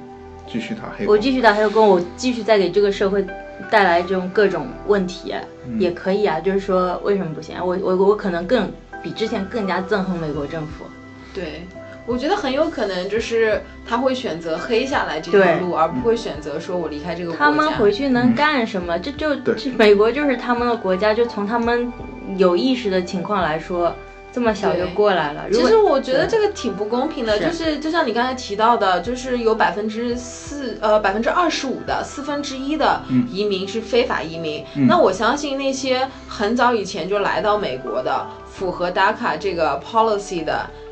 [0.52, 1.14] 继续打黑工。
[1.14, 3.24] 我继续打黑工，我继续再给这个社会
[3.70, 5.36] 带来这种各种问题，
[5.68, 6.40] 嗯也可以啊。
[6.40, 7.64] 就是说为什么不行啊？
[7.64, 8.68] 我我我可能更
[9.04, 10.86] 比之前更加憎恨美国政府。
[11.36, 11.68] 对，
[12.06, 17.46] 我觉得很有可能就是他会选择黑下来这条路，而不会选择说我离开这个国家。
[17.46, 18.98] 他们回去嗯能干什么？
[18.98, 21.92] 这就这美国就是他们的国家，就从他们
[22.38, 23.94] 有意识的情况来说，
[24.32, 25.44] 这么小就过来了。
[25.52, 34.64] 其实我觉得这个挺不公平的，就是就像你刚才提到的，就是有百分之四呃百分之二十五的四分之一的移民是非法移民。
[34.88, 40.85] 那我相信那些很早以前就来到美国的，符合 DACA 这个 policy 的移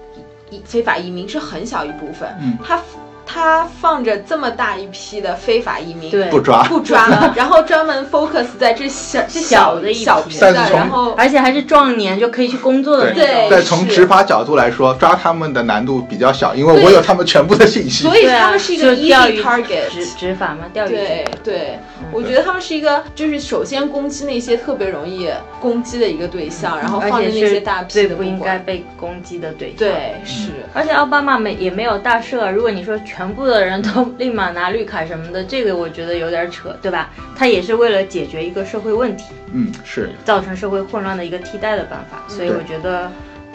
[0.66, 2.36] 非法移民是很小一部分。
[2.40, 2.82] 嗯他
[3.26, 13.50] 他放着这么大一批的非法移民，对不抓，不抓， 然后专门 focus 在这小这小的一小批的，然后而且还是壮年就可以去工作的那对种。
[13.50, 18.04] 在从执法角度来说，抓他们的难度比较小，因为我有他们全部的信息。
[18.04, 19.90] 所以他们是一个就钓 easy 鱼 target。
[19.92, 21.26] 执执法嘛，钓鱼对。
[21.44, 21.80] 对，
[22.12, 28.60] 我觉得他们是一个，就是首先攻击那些特别容易攻击的一个对象，然后放着那些大批的最不应该。
[28.64, 29.78] 被攻击的对象。
[29.78, 30.50] 对，是。
[30.74, 37.12] 而且奥巴马没也没有大赦，如果你说全部的人都立马拿绿卡什么的，这个我觉得有点扯，对吧？
[37.36, 43.12] 他也是为了解决一个社会问题，嗯，是造成社会混乱的一个替代的办法，所以我觉得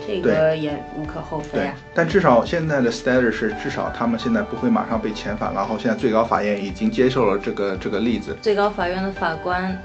[0.06, 8.36] 这个也无可厚非啊。，但至少现在的 status 是，至少他们现在不会马上被遣返，然后现在最高法院已经接受了这个这个例子。
[8.40, 9.76] 最高法院的法官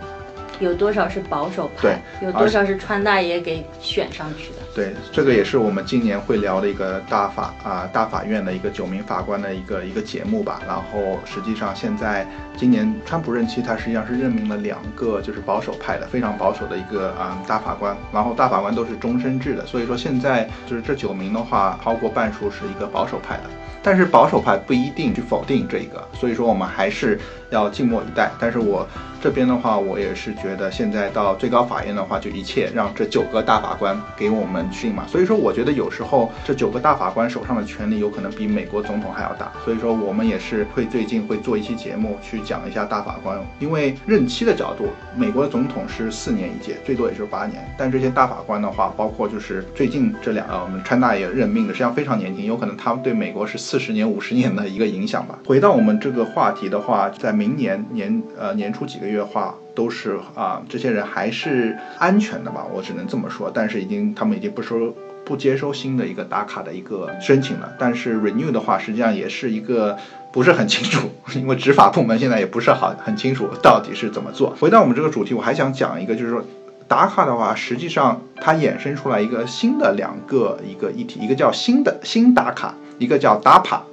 [0.63, 4.55] 有多少是保守派对，有多少是川大爷给选上去的？
[4.73, 10.61] 对，这个也是我们今年会聊的一个大法啊、大法院的一个九名法官的一个一个节目吧。
[10.65, 23.43] 然后实际上现在今年川普任期，他实际上是任命了两个就是保守派的非常保守的一个啊、大法官，然后大法官都是终身制的，所以说现在就是这九名的话，超过半数是一个保守派的。
[23.85, 28.31] 但是保守派不一定去否定这个，所以说我们还是要静默以待。
[28.39, 28.87] 但是我
[29.23, 35.05] 这边的话，我也是觉得现在到最高法院的话，就一切让这九个大法官给我们训嘛。
[35.07, 39.49] 所以说，我觉得有时候这九个大法官手上的权力有可能比美国总统还要大。
[39.63, 47.65] 所以说，我们也是会最近会做一期节目去讲一下大法官，因为任期的角度，美国的总统是四年一届，最多也就是八年。
[47.77, 55.39] 但这些大法官的话，包括就是最近这两个，我们川大爷任命的，实际上非常年轻，有可能他们对美国是四十年、五十年的一个影响吧。
[55.45, 63.51] 回到我们这个话题的话，在明年年呃年初几个月的话，都是啊、这些人还是安全的吧，我只能这么说。
[63.53, 64.95] 但是已经他们已经不收
[65.25, 67.73] 不接收新的一个打卡的一个申请了。
[67.79, 69.97] 但是 renew 的话，实际上也是一个
[70.31, 74.55] 不是很清楚，因为执法部门现在也不是好很清楚到底是怎么做。
[74.59, 76.43] 回到我们这个主题，我还想讲一个，就是说。
[76.85, 83.83] 打卡的话，实际上它衍生出来一个新的两个一个议题，一个叫新的新打卡，一个叫打卡。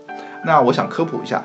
[0.44, 1.42] 那我想科普一下，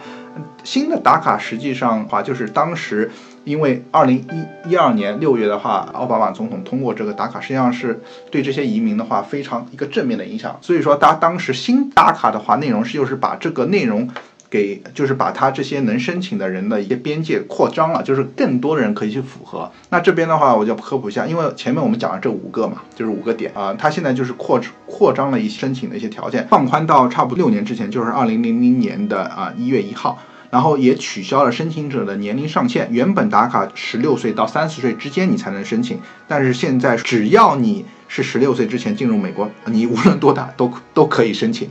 [0.64, 3.10] 新的打卡实际上话，就是当时
[3.46, 10.58] 因为二零一一二年六月的话，奥巴马总统通过这个打卡，实际上是对这些移民的话非常一个正面的影响。
[10.62, 14.10] 所以说，他当时新打卡的话，内容是就是把这个内容。
[14.48, 19.70] 给就是把他这些能申请的人的一些边界扩张了，就是更多的人可以去符合。
[19.90, 30.20] 那这边的话，我就科普一下，因为前面我们讲了这五个嘛，就是五个点啊、它现在就是扩扩张了一些申请的一些条件，放宽到差不多六年之前，就是二零零零年的啊一、月一号。
[30.56, 41.70] 然后也取消了申请者的年龄上限，原本打卡十六岁到三十岁之间你才能申请，但是现在只要你是十六岁之前进入美国，你无论多大都都可以申请。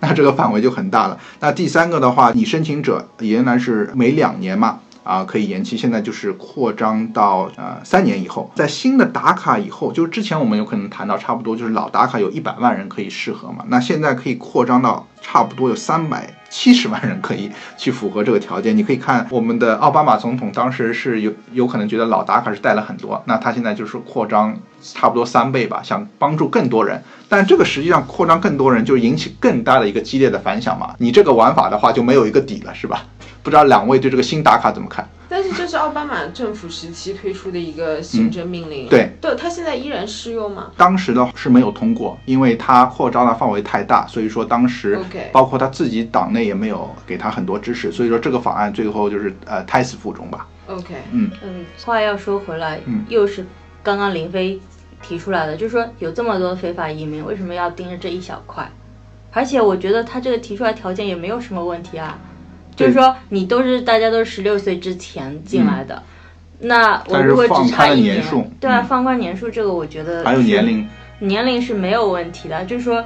[0.00, 1.16] 那这个范围就很大了。
[1.38, 8.50] 那第三个的话，你申请者原来是每两年嘛，啊可以延期，现在就是扩张到呃三年以后。
[8.56, 18.76] 在新的打卡以后，就是之前我们有可能谈到差不多就是老打卡有一百万人可以适合嘛，那现在可以扩张到差不多有三百七十万人可以去符合这个条件。
[18.76, 27.02] 你可以看我们的奥巴马总统当时是有有可能觉得老打卡是带了很多，那他现在就是扩张差不多三倍吧，想帮助更多人。
[27.28, 30.94] 但这个实际上扩张更多人，就引起更大的一个激烈的反响嘛。
[30.98, 33.04] 你这个玩法的话就没有一个底了，是吧？
[33.44, 35.08] 不知道两位对这个新打卡怎么看？
[35.28, 40.70] 但是这是奥巴马政府时期推出的一个行政命令，对，对，它现在依然适用吗？
[40.76, 44.98] 当时的是没有通过，因为它扩张的范围太大，所以说当时
[45.30, 50.46] 包括他自己党内也没有给他很多支持，所以说这个法案最后就是呃胎死腹中吧。
[50.68, 51.30] OK，嗯，
[51.84, 53.44] 话要说回来，嗯又是
[53.82, 54.58] 刚刚林飞
[55.02, 58.70] 提出来的，就是说有这么多非法移民，为什么要盯着这一小块？
[59.32, 62.16] 而且我觉得他这个提出来条件也没有什么问题啊，
[62.76, 66.02] 就是说你都是大家都是十六岁之前进来的，
[66.60, 68.84] 那我如果只差一年年数，对啊，嗯。
[68.84, 70.88] 放宽年数这个我觉得还有年龄，
[71.20, 73.04] 年龄是没有问题的，就是说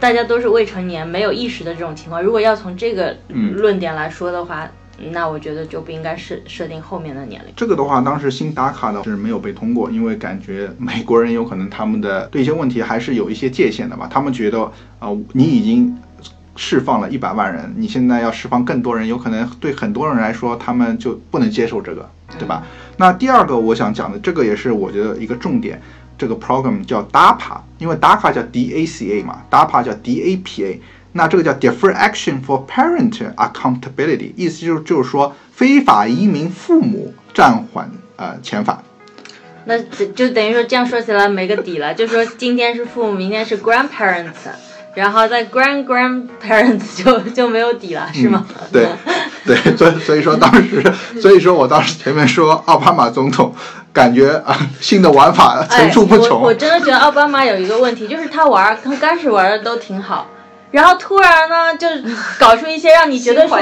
[0.00, 4.68] 大家都是未成年、没有意识的这种情况，如果要从这个嗯论点来说的话，
[5.12, 7.52] 那我觉得就不应该是设定后面的年龄。
[7.56, 14.08] 这个的话，当时新打卡的是没有被通过，因为感觉美国人有可能他们的对一些问题还是有一些界限的吧。
[14.10, 15.96] 他们觉得，呃，你已经
[16.60, 22.64] 释放了一百万人，你现在要释放更多人，有可能对很多人来说，他们就不能接受这个，对吧？
[22.96, 25.80] 那第二个我想讲的，这个也是我觉得一个重点。
[26.18, 30.78] 这个 program 叫 DAPA，因为 DACA 叫 DACA 嘛，DAPA 叫 DAPA，
[31.12, 38.82] 那这个叫 Defer Action for Parent Accountability，意思就是就是说非法移民父母暂缓呃遣返。
[39.66, 44.48] 那就就等于说这样说起来没个底了，就说今天是父母，明天是 grandparents，
[44.98, 48.44] 然后在 grand grandparents 就就没有底了，是吗？
[48.72, 48.88] 对，
[49.46, 50.82] 对， 所以所以说当时，
[51.22, 53.54] 所以说我当时前面说奥巴马总统
[53.92, 56.42] 感觉啊新的玩法层出不哎、我穷。
[56.42, 60.26] 我真的觉得奥巴马有一个问题，就是他玩儿刚开始玩的都挺好，
[60.72, 61.86] 然后突然呢就
[62.36, 63.56] 搞出一些让你觉得说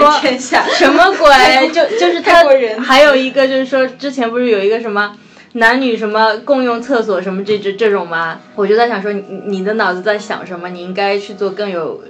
[0.74, 5.12] 什么鬼，就就是他太过人还有一个就是说之前不是有一个什么。
[5.56, 8.40] 男女什么共用厕所什么这这这种吗？
[8.54, 10.68] 我就在想说，你你的脑子在想什么？
[10.68, 12.02] 你应该去做更有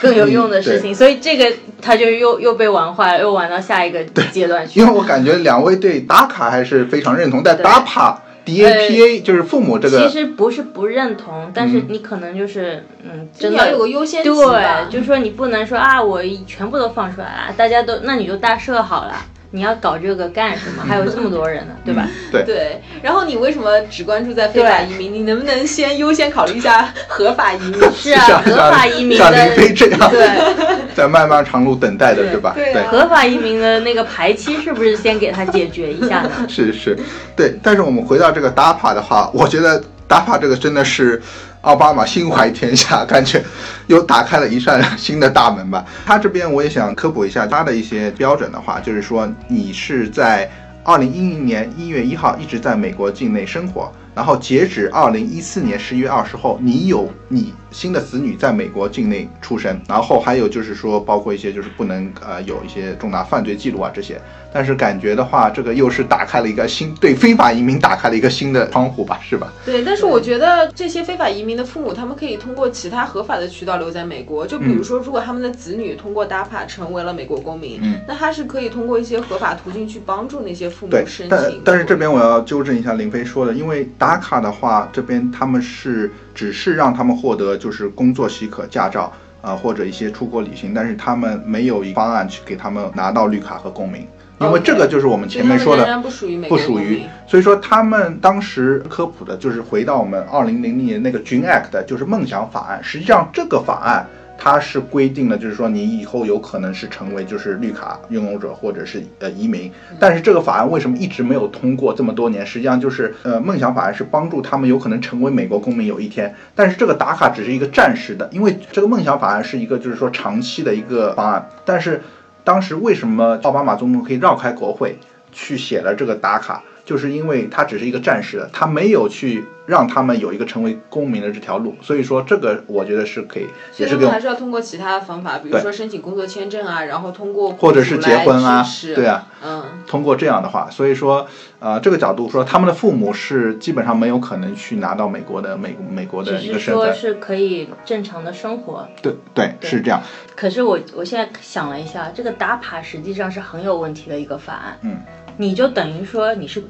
[0.00, 0.94] 更有用的事情。
[0.94, 4.80] 所以这个他就又又被玩坏了，又玩到下一个阶段去。
[4.80, 19.14] 因为我感觉两位对打卡还是非常认同，但对达帕 D A P A 就是父母这个其实不是不认同，但是你可能就是嗯，真的你要有个优先级对，就是说你不能说啊，我全部都放出来了，大家都那你就大赦好了。
[19.54, 20.82] 你要搞这个干什么？
[20.88, 22.08] 还有这么多人呢，对吧？
[22.32, 25.12] 对对，然后你为什么只关注在非法移民？
[25.12, 27.80] 你能不能先优先考虑一下合法移民？
[27.94, 30.26] 是啊，合法移民像林飞的这样对
[30.96, 32.52] 在漫漫长路等待的，对吧？
[32.56, 36.30] 对啊合法移民的那个排期是不是先给他解决一下呢？
[36.48, 36.98] 是是，
[37.36, 37.54] 对。
[37.62, 41.20] 但是我们回到这个 DAPA 的话，我觉得 DAPA 这个真的是
[41.62, 43.42] 奥巴马心怀天下，感觉
[43.86, 45.84] 又打开了一扇新的大门吧。
[46.04, 50.50] 他这边我也想科普一下他的一些标准的话，就是说你是在
[50.82, 53.92] 二零一零年一月一号一直在美国境内生活。
[54.14, 64.20] 然后截止二零一四年十一月二十号，你有你新的子女在美国境内出生，然后还有就是说，包括一些就是不能呃有一些重大犯罪记录啊这些。
[64.54, 69.50] 但是感觉的话，这个又是打开了一个新对非法移民打开了一个新的窗户吧，是吧？
[69.64, 74.46] 对，但是我觉得这些非法移民的父母，他们可以通过其他合法的渠道留在美国。
[74.46, 81.62] 就比如说，如果他们的子女通过 DAPA 成为了美国公民，嗯那他是可以通过一些合法途径去帮助那些父母对申，但请。
[81.64, 89.02] 但是这边我要纠正一下林飞说的，因为打卡的话，这边他们是只是让他们获得就是工作许可、驾照
[89.40, 94.04] 啊、呃或者一些出国旅行，但是他们没有一方案去给他们拿到绿卡和公民，
[94.40, 102.80] 因为这个就是我们前面说的不属于不属于所以说他们当时科普的就是回到我们二零零零年那个 Dream Act，就是梦想法案。
[102.82, 104.04] 实际上这个法案
[104.42, 109.70] 它是规定了，就是说你以后有可能是成为就是绿卡拥有者或者是呃移民。
[110.00, 112.44] 但是这个法案为什么一直没有通过这么多年？
[112.44, 122.02] 实际上就是呃梦想法案是帮助他们有可能成为美国公民有一天，但是这个打卡只是一个暂时的，因为这个梦想法案是一个就是说长期的一个方案，但是。
[122.44, 124.98] 当时为什么奥巴马总统可以绕开国会
[125.30, 126.60] 去写了这个打卡，
[126.92, 131.74] 就是因为他只是一个战士的，他没有去让他们有一个成为公民的这条路。
[131.80, 138.62] 所以说这个我觉得是可以，所以他也是给我们还是要通过其他的方法，比如说申请工作签证啊，然后通过或者是结婚啊
[138.94, 141.26] 对啊，嗯，通过这样的话，所以说
[141.60, 146.94] 呃这个角度说，他们的父母是基本上没有可能去拿到美国的美美国的只一个身份。
[146.94, 148.86] 是说是可以正常的生活。
[149.00, 150.02] 对对是这样，
[150.36, 154.78] 可是我我现在想了一下，这个打卡实际上是很有问题的一个法案。
[154.82, 154.98] 嗯，
[155.38, 156.62] 你就等于说你是，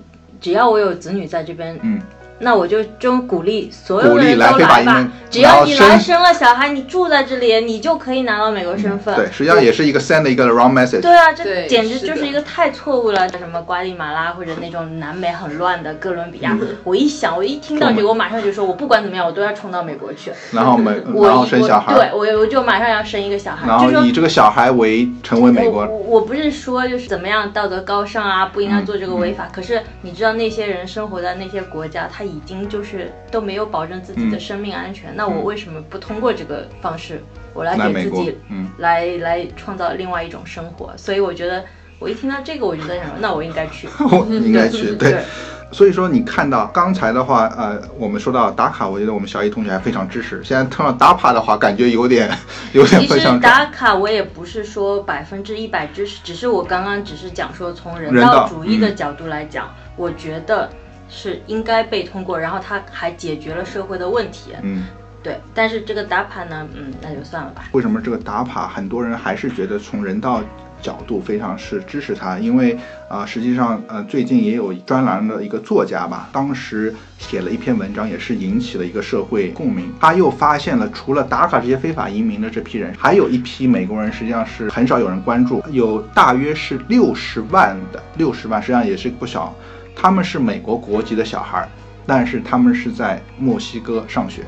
[0.43, 2.03] 只要我有子女在这边，嗯，
[2.39, 9.15] 那我就就鼓励所有的人鼓励来都来吧非法移民，只要你来生了小孩，你住在这里，你就可以拿到美国身份。
[9.15, 11.01] 对，实际上也是一个 send 一个 wrong message。
[11.01, 13.29] 对啊，这简直就是一个太错误了。
[13.43, 20.31] 什么瓜地马拉或者那种南美很乱的哥伦比亚，我一想，我一听到这个，我马上就说，我不管怎么样，我都要冲到美国去。
[20.53, 29.49] 然后美，我然后生小孩，对我我就马上要生一个小孩，然就说后以这个小孩为成为美国我我我不是说就是怎么样道德高尚啊，不应该做这个嗯违法。
[29.53, 35.15] 可是你知道那些人生活在那些国家，他已经就是都没有保证自己的嗯生命安全。
[35.17, 38.71] 那我为什么不通过这个方式，我来给自己，嗯。
[38.79, 40.93] 来来创造另外一种生活？
[40.97, 41.65] 所以我觉得
[41.99, 43.89] 我一听到这个，我就在想说，那我应该去。
[44.11, 45.23] 我应该去 对对。
[45.71, 50.39] 所以说，你看到刚才的话，呃，我们说到打卡，我觉得我们小一同学还非常支持。
[50.45, 52.31] 现在听到打卡的话，感觉有点
[52.75, 60.69] 有点其实打卡我也不是说百分之一百支持，只是我刚刚只是讲说从人人道道主义的嗯角度来讲，我觉得
[61.15, 64.53] 是应该被通过，然后它还解决了社会的问题。
[64.63, 64.85] 嗯，
[65.23, 67.65] 对，但是这个打卡呢，嗯，那就算了吧。
[67.73, 70.43] 为什么这个打卡很多人还是觉得从人道
[70.81, 72.39] 角度非常是支持他？
[72.39, 72.73] 因为
[73.09, 79.93] 啊、呃实际上呃最近也有专栏的一个作家吧，当时写了一篇文章，也是引起了一个社会共鸣。
[80.01, 89.55] 他又发现了除了打卡这些非法移民的这批人，还有一批美国人，实际上是很少有人关注，有大约是六十万的，六十万实际上也是不小。
[89.95, 91.69] 他们是美国国籍的小孩，
[92.07, 94.43] 但是他们是在墨西哥上学，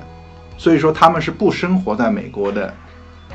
[0.56, 2.72] 所以说他们是不生活在美国的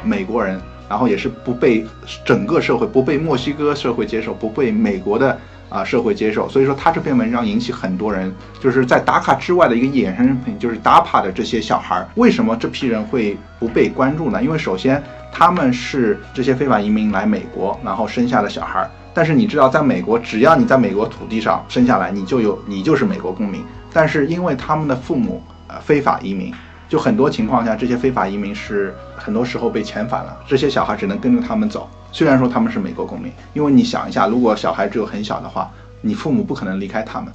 [0.04, 1.86] 美国人，然后也是不被
[2.26, 6.50] 整个社会、不被墨西哥社会接受，不被美国的啊、社会接受。
[6.50, 14.42] 所以说他这篇文章引起很多人，就是在打卡之外的一个衍生品，就是打卡的这些小孩，为什么这批人会不被关注呢？
[14.42, 18.90] 因为首先他们是这些非法移民来美国，然后生下的小孩儿。
[19.14, 23.64] 但是你知道，在美国，只要你在美国土地上生下来，你就有你就是美国公民。
[23.92, 26.54] 但是因为他们的父母呃非法移民，
[26.88, 31.90] 就很多情况下，这些非法移民是很多时候被遣返了，这些小孩只能跟着他们走。
[32.12, 35.70] 虽然说他们是美国公民，因为你想一下，如果小孩只有很小的话，
[36.02, 37.32] 你父母不可能离开他们。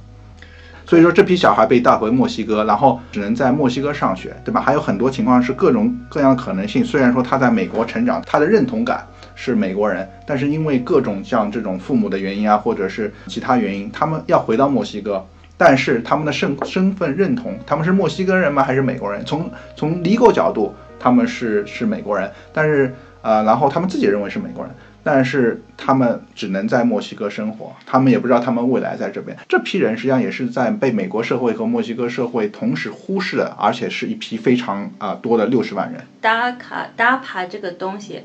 [0.87, 4.61] 所以说这批小孩被带回墨西哥，然后只能在墨西哥上学，对吧？
[4.61, 6.85] 还有很多情况是各种各样的可能性。
[6.85, 9.05] 虽然说他在美国成长，他的认同感
[9.35, 15.25] 是美国人，但是因为各种像这种父母的原因啊，或者是其他原因，他们要回到墨西哥。
[15.57, 18.61] 但是他们的身身份认同，他们是墨西哥人吗？
[18.61, 19.23] 还是美国人？
[19.23, 29.37] 从从 legal 角度，他们是是美国人，但是呃，然后他们自己认为是美国人，但是他们只能在墨西哥生活，他们也不知道他们未来在这边。
[29.47, 36.01] 这批人实际上也是在被美国社会和墨西哥社会同时忽视的，而且是一批非常啊、多的六十万人。
[36.19, 38.23] 打卡 da 趴这个东西，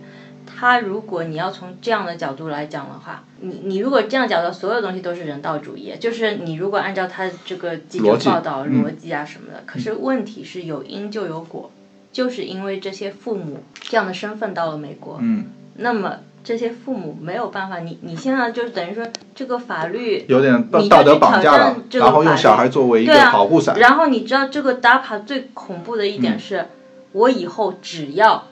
[0.59, 8.85] 它如果你要从这样的角度来讲的话，你你如果这样讲的，所有东西都是人道主义，就是你如果按照他这个记者报道嗯。
[8.85, 11.71] 逻辑啊什么的，可是问题是有因就有果，
[12.13, 15.47] 就是因为这些父母这样的身份到了美国，嗯，
[15.77, 23.79] 那么这些父母没有办法，你你现在就是等于说这个法律有点道德绑架了然后用小孩作为一个保护伞。
[23.79, 26.39] 然后你知道这个 DAPA 最恐怖的一点嗯。
[26.39, 26.67] 是，
[27.13, 28.47] 我以后只要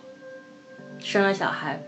[0.98, 1.80] 生了小孩，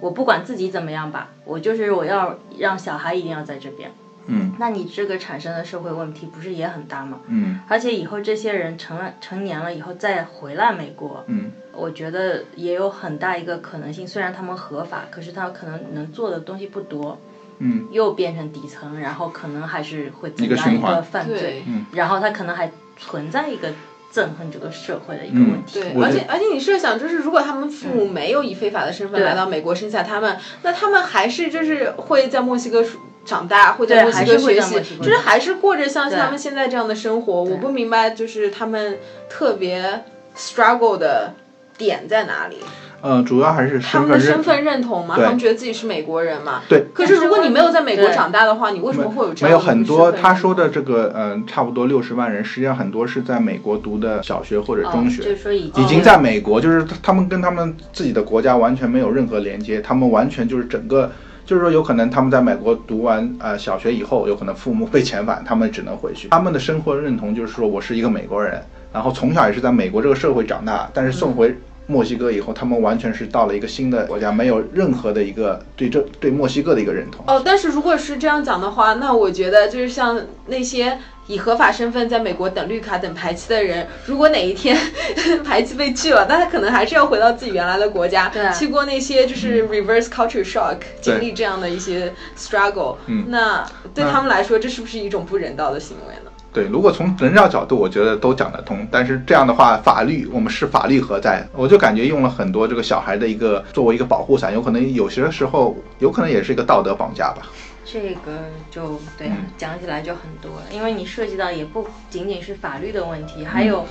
[0.00, 3.90] 我不管自己怎么样吧，我就是我要让小孩一定要在这边。
[4.26, 7.20] 嗯那你这个产生的社会问题不是也很大吗？
[7.28, 14.06] 嗯而且以后这些人成了成年了以后再回来美国，嗯我觉得也有很大一个可能性。
[14.06, 17.18] 虽然他们合法，可是他可能能做的东西不多，
[17.58, 23.72] 嗯又变成底层，然后可能还是会增加一个犯罪嗯，然后他可能还存在一个
[24.12, 25.80] 憎恨这个社会的一个嗯问题。
[25.80, 32.84] 对，而且而且你设想，就是如果他们父母没有以非法的身份来到美国生下他们，那他们还是就是会在墨西哥
[33.24, 37.42] 长大，会在墨西还是会哥学习就是还是过着像他们现在这样的生活。
[37.42, 38.98] 我不明白，就是他们
[39.28, 40.04] 特别
[40.36, 41.34] struggle 的
[41.78, 42.56] 点在哪里？
[43.02, 46.60] 呃，主要还是他身份认们的身份认同嘛，他们觉得自己是美国人嘛。
[46.68, 46.84] 对。
[46.92, 61.10] 可是如果你没有在美国长大的话，你为什么会有这样的没有很多，他说的这个，嗯、差不多六十万人，实际上很多是在美国读的小学或者中学，哦就是说已经已经在美国，就是他们跟他们自己的国家完全没有任何连接，他们完全就是整个，
[61.46, 71.56] 就是说有可能他们在美国读完呃小学以后，有可能父母被遣返，他们只能回去，他们的生活认同就是说我是一个美国人，然后从小也是在美国这个社会长大，但是送回。
[71.90, 77.24] 墨西哥以后，他们完全是到了一个新的国家，没有任何的一个对这对墨西哥的一个认同。
[77.26, 84.76] 哦，但是如果是这样讲的话，那我觉得就是像那些以合法身份在美国等绿卡、等排期的人，如果哪一天
[85.44, 92.96] 排期被拒了，那他可能还是要回到自己原来的国家，去过那些就是 reverse culture shock，经历这样的一些 struggle。
[93.06, 96.29] 嗯那对他们来说，这是不是一种不人道的行为呢？
[96.52, 98.86] 对，如果从人道角度，我觉得都讲得通。
[98.90, 101.46] 但是这样的话，法律我们是法律何在？
[101.52, 107.46] 我就感觉用了很多这个小孩的一个作为一个保护伞，有可能有些时候有可能也是一个道德绑架吧。
[107.84, 113.84] 这个就对讲起来就很多了，因为你涉及到也不仅仅是法律的问嗯题，还有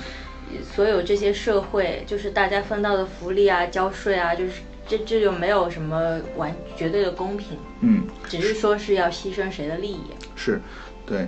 [0.64, 10.03] 所有这些社会，就是大家分到的福利啊、交税啊，就是这这就没有什么完绝对的公平，嗯，只是说是要牺牲谁的利益。
[10.36, 10.62] 是，
[11.05, 11.28] 对，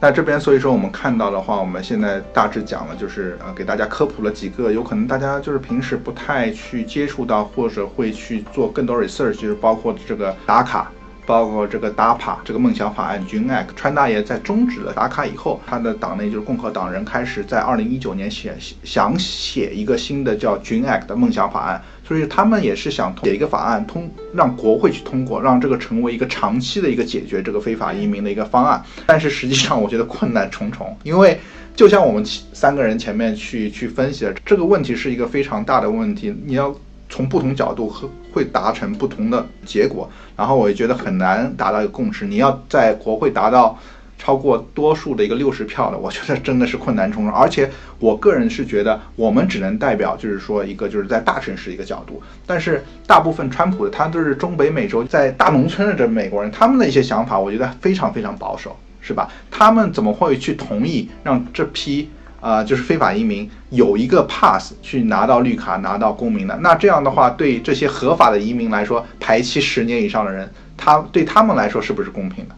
[0.00, 10.92] 那这边所以说我们看到的话，我们现在大致讲了，就是呃给大家科普了几个有可能大家就是平时不太去接触到，或者会去做更多 research，就是包括这个打卡。
[11.28, 28.82] 包括这个 DAPA 这个梦想法案 Jun Act，川大爷在终止了打卡以后，他的党内就是共和党人开始在二零一九年写想写一个新的叫 Jun Act 的梦想法案，所以他们也是想写一个法案通让国会去通过，让这个成为一个长期的一个解决这个非法移民的一个方案。
[29.04, 31.38] 但是实际上我觉得困难重重，因为
[31.76, 32.24] 就像我们
[32.54, 36.74] 三个人前面去去分析的，这个问题是一个非常大的问题，你要。
[37.10, 38.06] 从不同角度和
[38.38, 42.24] 会达成不同的结果，然后我也觉得很难达到一个共识。
[42.24, 43.76] 你要在国会达到
[44.16, 47.34] 超过多数的一个六十票的，我觉得真的是困难重重。
[47.34, 47.68] 而且
[47.98, 59.28] 我个人是觉得，我们只能代表就是说一个就是在大城市一个角度，但是大部分川普的他都是中北美洲在大农村的这美国人，他们的一些想法，我觉得非常非常保守，是吧？
[59.50, 62.08] 他们怎么会去同意让这批？
[62.40, 72.54] 呃，就是非法移民有一个 pass 去拿到绿卡、拿到公民的，那这样的话，对这些合法的移民来说，排期十年以上的人，他对他们来说是不是公平的？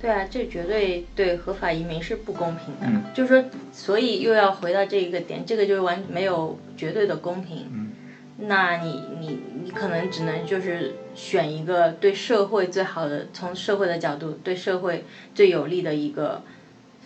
[0.00, 2.86] 对啊，这绝对对合法移民是不公平的。
[2.86, 7.66] 嗯就是说，所以又要回到这一个点，这个就是完没有绝对的公平。
[7.72, 7.92] 嗯
[8.40, 16.40] 那你你你可能只能就是选一个对社会最好的，从社会的角度对社会最有利的一个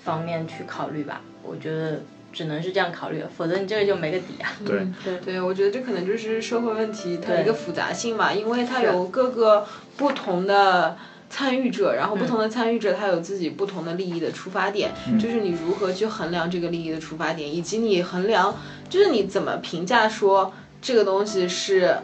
[0.04, 1.20] 方面去考虑吧。
[1.42, 2.00] 我觉得
[2.32, 4.50] 只能是这样考虑，否则你这个就没个底啊。
[4.64, 10.96] 对 对对，我觉得这可能就是社会问题它的一个复杂性吧，因为它有各个不同的
[11.28, 18.54] 参与者，然后不同的参与者他有自己不同的利益的出发点，就是你如何去衡量这个利益的出发点，以及你衡量
[18.88, 21.96] 就是你怎么评价说这个东西是。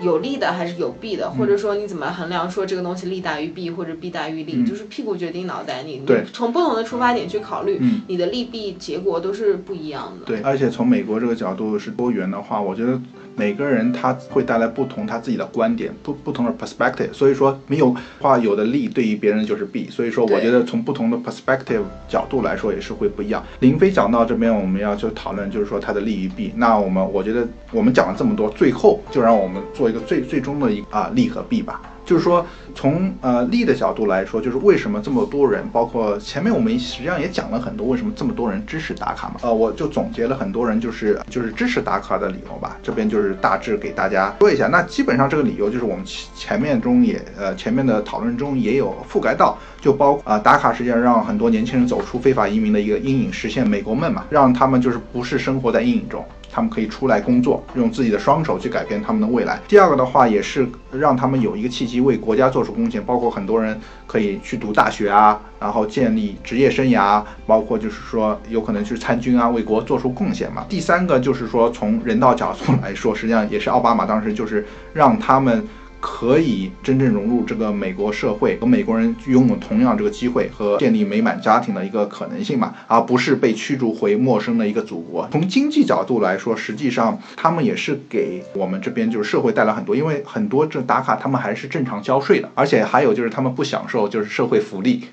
[0.00, 6.24] 有利的还是有弊的，或者说你怎么衡量说这个东西利大于弊或者弊大于利，就是屁股决定脑袋，你你对。
[6.32, 8.02] 从不同的出发点去考虑，嗯。
[8.08, 10.26] 你的利弊结果都是不一样的。
[10.26, 13.00] 对，而且从美国这个角度是多元的话，我觉得
[13.36, 17.12] 每个人他会带来不同他自己的观点，不不同的 perspective。
[17.12, 23.44] 所以说没有话有的利对于别人就是弊，所以说我觉得从不同的 perspective 角度来说也是会不一样。
[23.60, 26.52] 林飞讲到这边，我们要就讨论就是说它的利与弊。
[26.56, 31.80] 那我们我觉得我们讲了这么多，最后就让我们做一个最最终的一啊利和弊吧。
[32.04, 32.44] 就是说，
[32.74, 39.36] 从呃利的角度来说，就是为什么这么多人，包括前面我们实际上也讲了很多，为什么这么多人支持打卡嘛？
[39.42, 42.76] 呃，我就总结了很多人就是就是支持打卡的理由吧。
[42.82, 44.68] 这边就是大致给大家说一下。
[44.68, 56.24] 那基本上这个理由就是我们前面中也呃前面的讨论中也有覆盖到，就包括啊、打卡实际上让很多年轻人走出非法移民的一个阴影，实现美国梦嘛，让他们就是不是生活在阴影中。
[56.54, 59.58] 他们可以出来工作，用自己的双手去改变他们的未来。
[59.66, 63.76] 第二个的话，也是让他们有一个契机为国家做出贡献，包括很多人
[64.06, 70.64] 可以去读大学啊，然后建立职业生涯，包括就是说有可能去参军啊，为国做出贡献嘛。
[70.68, 75.66] 第三个就是说从人道角度来说，实际上也是奥巴马当时就是让他们。
[76.06, 85.26] 可以真正融入这个美国社会，和美国人拥有同样这个机会和建立美满家庭的一个可能性嘛，而不是被驱逐回陌生的一个祖国。
[85.32, 95.04] 从经济角度来说，实际上他们也是给我们这边就是社会带来很多，因为很多这打卡他们还是正常交税的，而且还有就是他们不享受就是社会福利。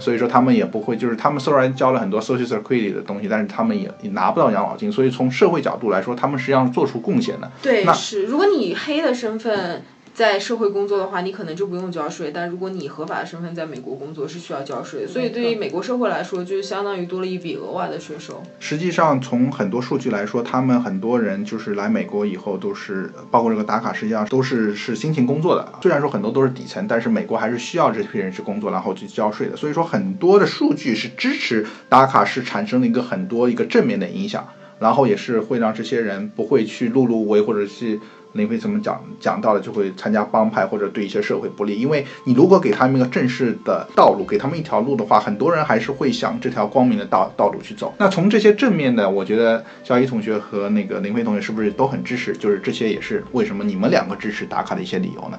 [0.00, 4.92] 所以说他们也不会，就是他们虽然交了很多 social security 的东西，但是他们也也拿不到养老金。
[4.92, 7.50] 所以从社会角度来说，他们实际上是做出贡献的。
[7.60, 8.26] 对，那是。
[8.26, 9.82] 如果你黑的身份
[10.18, 15.06] 在社会工作的话，你可能就不用交税；但如果你合法的身份在美国工作，是需要交税的。
[15.06, 18.42] 所以对于美国社会来说，就相当于多了一笔额外的税收。
[18.58, 25.72] 实际上，从很多数据来说，他们很多人就是来美国以后都是，包括这个打卡，实际上都是是辛勤工作的。
[25.80, 29.56] 虽然说很多都是底层，但是美国还是需要这批人去工作，然后去交税的。
[29.56, 34.48] 所以说，很多的数据是支持打卡是产生了一个很多一个正面的影响，
[34.80, 38.00] 然后也是会让这些人不会去碌碌无为，或者是。
[38.38, 41.78] 林飞怎么讲讲到了，就会参加帮派或者对一些社会不利。
[41.78, 47.92] 因为你如果给他们一个正式的道路，给他们一条路的话，很多人还是会想这条光明的道道路去走。
[47.98, 52.32] 那从这些正面的，我觉得小一同学和那个林飞同学是不是都很支持？
[52.32, 55.38] 就是这些也是为什么你们两个支持打卡的一些理由呢？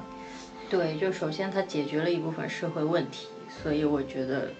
[0.68, 3.26] 对，就首先它解决了一部分社会问题，
[3.62, 4.50] 所以我觉得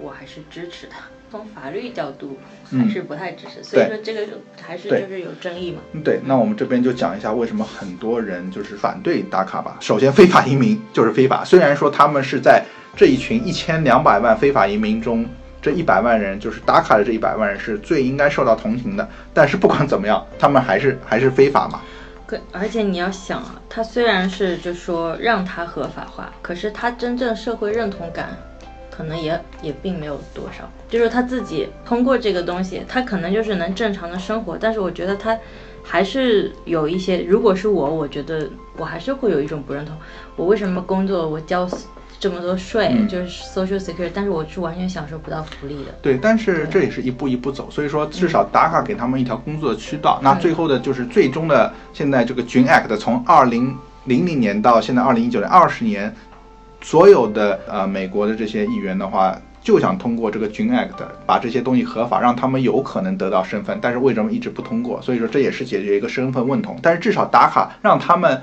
[0.00, 1.02] 我还是支持它。
[1.30, 2.36] 从法律角度
[2.70, 4.26] 还是不太支持，所以说这个
[4.60, 5.78] 还是就是有争议嘛。
[6.02, 9.76] 对，那我们这边就讲一下为什么很多人就是反对打卡吧。
[9.80, 12.64] 首先，非法移民就是非法，虽然说他们是在
[12.96, 15.24] 这一群一千两百万非法移民中，
[15.62, 21.80] 这一百万人就是打卡的这一百万人是最应该受到同情的，但是不管怎么样，他们还是还是非法嘛。
[22.26, 28.36] 可而且你要想啊，他虽然是就说让他合法化，可是他真正社会认同感。
[29.00, 35.34] 可能也也并没有多少，就是他自己通过这个东西，他可能就是能正常的生活，但是我觉得他
[35.82, 38.46] 还是有一些，如果是我，我觉得
[38.76, 39.96] 我还是会有一种不认同。
[40.36, 41.66] 我为什么工作，我交
[42.18, 45.94] 这么多税，嗯、就是 social security，但是我是完全享受不到福利的。
[46.02, 50.20] 对，但是这也是一步一步走，所以说至少打卡给他们一条工作的渠道。
[50.22, 53.74] 那最后的就是最终的，现在这个 June Act 从二零
[54.04, 56.14] 零零年到现在二零一九年二十年。
[56.82, 63.78] 所有的呃美国的这些议员的话，就想通过这个 June Act 把这些东西合法，让他们有可能得到身份。
[63.80, 65.00] 但是为什么一直不通过？
[65.02, 66.68] 所以说这也是解决一个身份问题。
[66.82, 68.40] 但是至少打卡让他们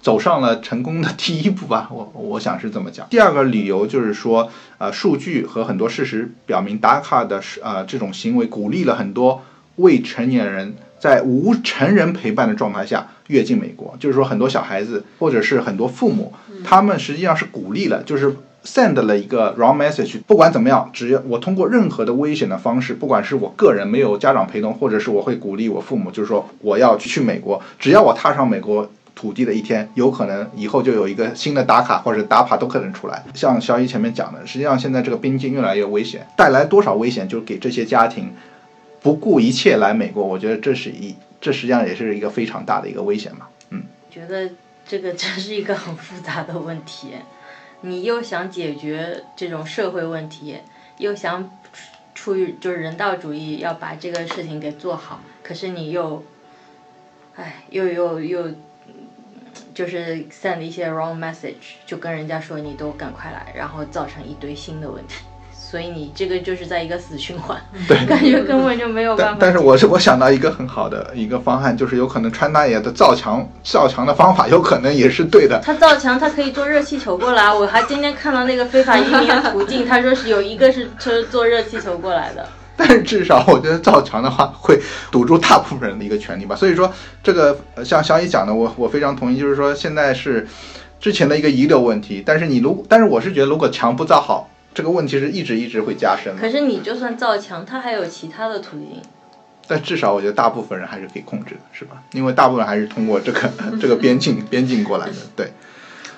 [0.00, 1.88] 走上了成功的第一步吧。
[1.90, 3.06] 我 我想是这么讲。
[3.10, 9.42] 第二个理由就是说，呃，数据和很多事实表明，打卡的呃这种行为鼓励了很多
[9.76, 10.76] 未成年人。
[11.00, 16.32] 在无成人陪伴的状态下跃进美国，就是说很多小孩子或者是很多父母，
[16.62, 20.20] 他们实际上是鼓励了，就是 send 了一个 wrong message。
[20.26, 33.24] 不管怎么样，只要我通过任何的危险的方式，不管是我个人没有家长陪同，或者是我会鼓励我父母，就是说我要去美国，只要我踏上美国土地的一天，有可能以后就有一个新的打卡或者打卡都可能出来。
[33.32, 38.30] 像小一前面讲的，实际上现在这个边境越来越危险，带来多少危险，就是给这些家庭。
[39.02, 43.48] 不顾一切来美国，我觉得这是一这实际上也是一个非常大的一个危险嘛。
[43.70, 44.50] 嗯，觉得
[44.86, 47.14] 这个真是一个很复杂的问题，
[47.80, 50.58] 你又想解决这种社会问题，
[50.98, 51.50] 又想
[52.14, 56.22] 出于就是人道主义要把这个事情给做好，可是你又，
[57.36, 58.50] 唉，又又又，
[59.72, 65.24] 就是 send 一些 wrong message，就跟人家说你都赶快来，然后造成一堆新的问题。
[65.70, 67.56] 所以你这个就是在一个死循环，
[67.86, 69.36] 对感觉根本就没有办法。
[69.38, 75.60] 但但是我是我想到一个很好的一个方案，就是有可能川大爷的造墙造墙的方法有可能也是对的。
[75.64, 77.54] 他造墙，他可以坐热气球过来。
[77.54, 82.44] 我还今天看到那个非法移民的途径，他说是有一个是车坐热气球过来的。
[82.76, 84.80] 但是至少我觉得造墙的话会
[85.12, 86.56] 堵住大部分人的一个权利吧。
[86.56, 86.92] 所以说
[87.22, 90.48] 这个呃像小乙讲的，我我非常同意，就是说现在是
[90.98, 92.20] 之前的一个遗留问题。
[92.26, 94.48] 但是你如但是我是觉得如果墙不造好。
[94.72, 96.36] 这个问题是一直一直会加深。
[96.36, 99.02] 可是你就算造墙，它还有其他的途径。
[99.66, 102.02] 但至少我觉得大部分人还是可以控制的，是吧？
[102.12, 103.50] 因为大部分还是通过这个
[103.80, 105.52] 这个边境边境过来的，对。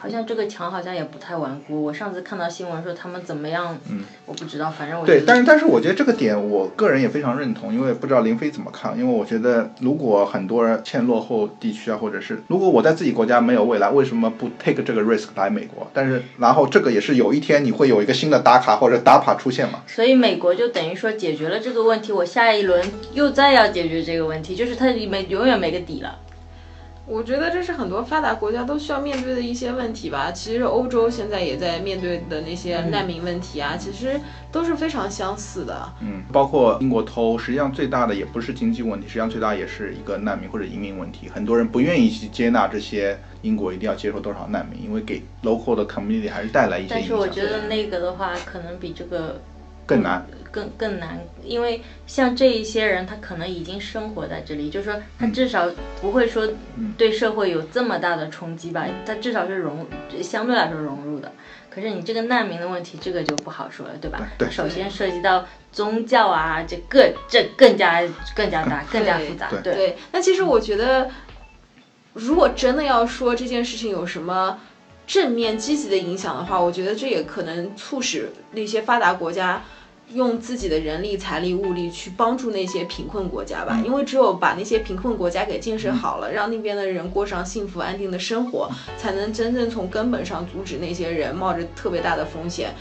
[0.03, 1.81] 好像这个墙好像也不太顽固。
[1.81, 8.99] 我上次看到新闻说他们怎么样，嗯，我不知道，反正我对，但是但是我觉得这个点，我个人也非常认同，因为不知道林飞怎么看。
[8.99, 15.89] 因为我觉得，如果很多欠落后地区啊，或者是如果我在自己国家没有未来，为什么不 take 这个 risk 来美国？
[15.95, 19.85] 但是然后这个也是有一天你会有一个新的打卡或者打卡出现嘛？
[19.87, 22.85] 所以美国就等于说解决了这个问题，我下一轮
[23.15, 26.19] 又再要解决这个问题，就是它没永远没个底了。
[27.05, 30.31] 我觉得这是很多发达国家都需要面对的一些问题吧。
[30.31, 34.19] 其实欧洲现在也在面对的那些难民问题啊，其实
[34.53, 35.93] 都是非常相似的。
[36.01, 41.29] 嗯，包括英国偷，实际上最大的也不是经济问题，实际上最大也是一个难民或者移民问题。
[41.29, 47.01] 很多人不愿意去接纳这些英国一定要接受多少难民，因为给 local 的 community 还是带来一些影响。
[47.01, 49.41] 但是我觉得那个的话，可能比这个
[49.95, 50.26] 更难。
[50.53, 55.66] 更更难，因为像这一些人，他可能已经生活在这里，就是说他至少
[55.99, 56.47] 不会说
[56.99, 59.86] 对社会有这么大的冲击吧，他至少是融
[60.20, 61.32] 相对来说融入的。
[61.70, 64.28] 可是你这个难民的问题，这个就不好说了，对吧？
[64.36, 64.51] 对。
[64.51, 68.03] 首先涉及到宗教啊，这更这更加
[68.36, 69.49] 更加大，更加复杂。
[69.62, 69.97] 对对。
[70.12, 71.11] 那其实我觉得，
[72.12, 74.61] 如果真的要说这件事情有什么
[75.07, 79.62] 正面积极的影响的话，我觉得这也可能促使那些发达国家。
[80.15, 92.75] 用自己的人力、财力、物力去帮助那些贫困国家吧，因为只有把那些贫困国家给建设好了，让那边的人过上幸福安定的生活，才能真正从根本上阻止那些人冒着特别大的风险。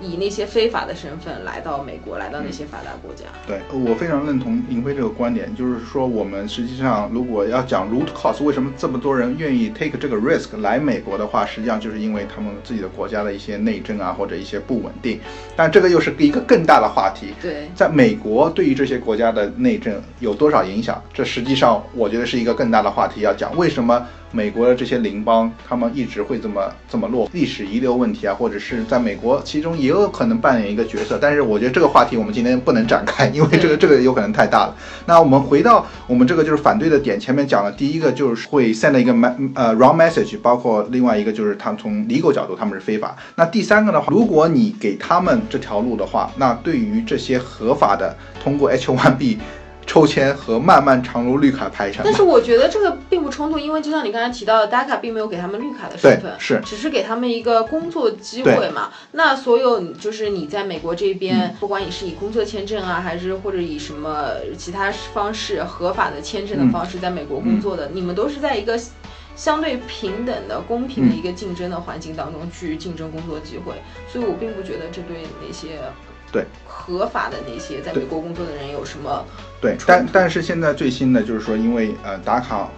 [0.00, 3.24] 以那些非法的身份来到美国，来到那些发达国家。
[3.46, 15.18] 对我非常认同银飞这个观点，就是说我们实际上如果要讲 root cause，为什么这么多人愿意 take 这个 risk 来美国的话，实际上就是因为他们自己的国家的一些内政啊，或者一些不稳定。
[15.56, 17.34] 但这个又是一个更大的话题。
[17.40, 21.02] 对，在美国对于这些国家的内政有多少影响？
[21.12, 23.56] 这实际上我觉得是一个更大的话题要讲。
[23.56, 24.06] 为什么？
[24.34, 31.16] 美国的这些邻邦，他们一直会这么这么落历史遗留问题啊，或者是在美国其中也有可能扮演一个角色。
[31.22, 34.76] 但是我觉得这个话题我们今天不能展开，因为这个这个有可能太大了。
[35.06, 43.16] 那我们回到我们这个就是反对的点，前面讲了第一个就是会 send 一个 m 呃 wrong message，包括另外一个就是他们从 legal 角度他们是非法。
[43.36, 49.38] 那第三个的话，如果你给他们这条路的话，那对于这些合法的通过 H1B。
[49.86, 56.60] 抽签和漫漫长路绿卡排产，但是我觉得这个并不冲突，因为就像你刚才提到的，DACA 并没有给他们绿卡的身份，是。
[56.64, 58.90] 只是给他们一个工作机会嘛。
[59.12, 68.80] 那所有就是你在美国这边，不管你是以工作签证啊，还是或者以什么其他方式合法的签证的方式在美国工作的，你们都是在一个
[69.36, 73.74] 相对平等的、公平的一个竞争的环境当中去竞争工作机会，
[74.10, 75.78] 所以我并不觉得这对那些。
[76.34, 76.44] 对。
[76.66, 79.24] 合法的那些在美国工作的人有什么？
[79.58, 82.68] 对，但但是现在最新的就是说，因为呃打卡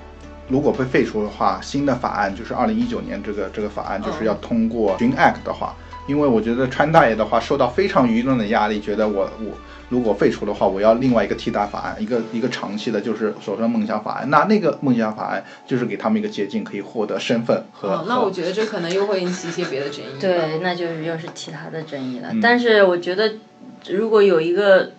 [0.47, 5.75] 如果被废除的话，新的法案就是二零一九年这个这个法案就是要通过 Dream Act 的话，
[6.07, 9.51] 因为我觉得川大爷的话受到非常舆论的压力，觉得我我
[9.89, 14.29] 如果废除的话，我要另外一个替代法案，一个一个长期的，就是所说的梦想法案。
[14.31, 17.89] 那那个梦想法案就是给他们一个捷径，可以获得身份和。
[17.89, 20.21] 哦，那我觉得这可能又会引起一些别的争议。
[20.21, 22.33] 对，那就是又是其他的争议了。
[22.43, 23.35] 但是我觉得。
[23.89, 24.91] 如果有一个，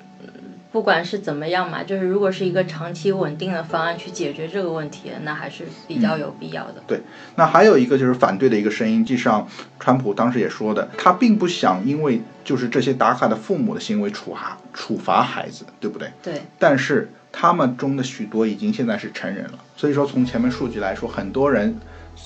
[0.77, 6.83] 不管是怎么样嘛，就是如果是一个长期稳定的方案去解决这个问题，那还是比较有必要的。
[6.85, 7.01] 对，
[7.35, 9.47] 那还有一个就是反对的一个声音，就像
[9.79, 16.11] 川普当时也说的，他并不想因为就是这些打卡的父母的行为处罚处罚孩子，对不对？
[16.21, 16.43] 对。
[16.59, 21.75] 但是他们中的许多已经现在是成人了，所以说从前面数据来说，很多人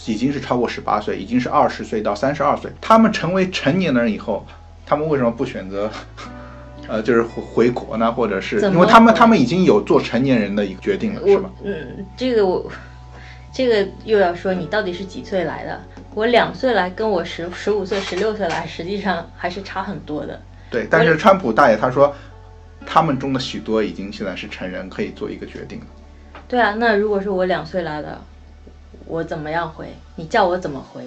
[0.07, 4.45] 已经是超过十八岁，已经是二十岁到三十二岁，他们成为成年人以后，
[4.85, 5.89] 他们为什么不选择？
[6.91, 11.49] 呃，就是回回国呢，或者是因为他们他们已经有做成年人的一个决定了，是吧？
[11.63, 12.69] 嗯，这个我，
[13.53, 15.81] 这个又要说你到底是几岁来的？
[16.13, 20.37] 我两岁来跟我十十五岁、十六岁来，实际上还是差很多的。
[20.69, 22.13] 对，但是川普大爷他说，
[22.85, 25.85] 他们中的许多已经现在是成人，可以做一个决定了。
[26.49, 28.19] 对啊，那如果是我两岁来的，
[29.05, 29.87] 我怎么样回？
[30.17, 31.03] 你叫我怎么回？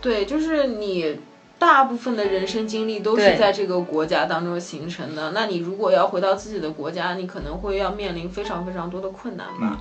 [0.00, 1.18] 对，就是你
[1.58, 5.32] 大部分的人生经历都是在这个国家当中形成的。
[5.32, 9.80] 那你如果要回到自己的国家，你可能会要面临非常非常多的困难吧。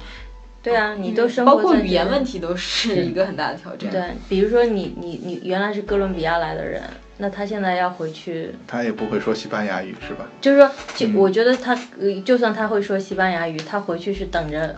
[0.64, 3.92] 对啊，你都生活包括在语言问题都是一个很大的挑战。
[3.92, 6.82] 对，比如说你你你原来是哥伦比亚来的人，
[7.18, 10.26] 那他现在要回去，他也不会说西班牙语，是吧？
[10.42, 14.76] 就是说，就嗯我觉得他，呃就算他会说西班牙语，他回去是等着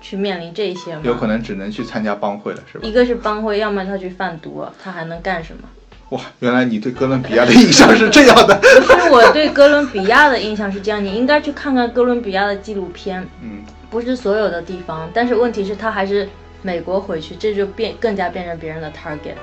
[0.00, 1.02] 去面临这些吗？
[1.02, 2.92] 有可能只能去参加帮会了，是吧一？
[2.92, 5.62] 个是帮会，要么他去贩毒，他还能干什么？
[6.10, 8.54] 哇，原来你对哥伦比亚的印象是这样的。
[8.86, 16.26] 不是我对哥伦比亚的印象是这样，你应该去看看哥伦比亚的纪录片，嗯，不是所有的地方，但是问题是他还是
[16.62, 19.36] 美国回去，这就变更加变成别人的 target。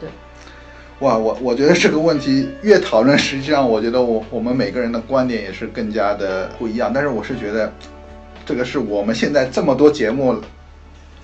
[0.00, 0.08] 对
[1.00, 6.90] 哇，我我觉得这个问题越讨论，实际上我觉得我我们每个人的观点也是更加的不一样。
[6.94, 7.70] 但是我是觉得，
[8.46, 10.34] 这个是我们现在这么多节目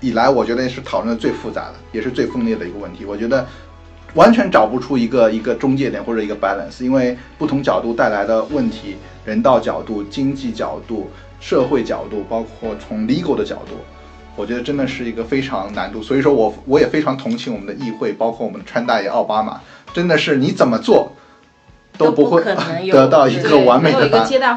[0.00, 3.06] 以来，我觉得是讨论的最复杂的，也是最分裂的一个问题。
[3.06, 3.46] 我觉得
[4.14, 11.10] 完全找不出一个一个中介点或者一个 balance，因为不同角度带来的问题，人道角度、经济角度、
[11.40, 13.76] 社会角度，包括从 legal 的角度。
[14.34, 19.60] 我觉得真的是一个非常难度，所以说我我也非常同情我们的议会，包括我们的川大爷奥巴马，
[19.92, 21.12] 真的是你怎么做
[21.98, 24.08] 都都不会可能 有得到一个完美的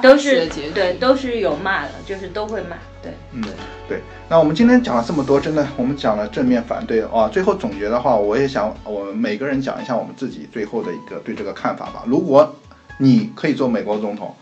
[0.01, 0.47] 都是。
[0.73, 2.77] 对，都是有骂的，就是都会骂。
[3.01, 3.43] 对，嗯，
[3.87, 4.01] 对。
[4.27, 7.27] 那我们今天讲了这么多，真的，我们讲了正面、反对啊。
[7.31, 12.03] 最后总结的话，我也想我们每个人讲一下我们自己最后的一个对这个看法吧。
[12.07, 12.55] 如果
[12.97, 14.35] 你可以做美国总统，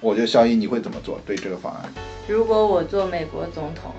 [0.00, 1.18] 我觉得肖一你会怎么做？
[1.26, 1.82] 对这个方案，
[2.28, 3.92] 如果我做美国总统，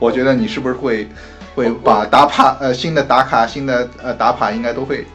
[0.00, 1.06] 我觉得你是不是会
[1.54, 5.06] 会把打卡呃新的打卡新的呃打卡应该都会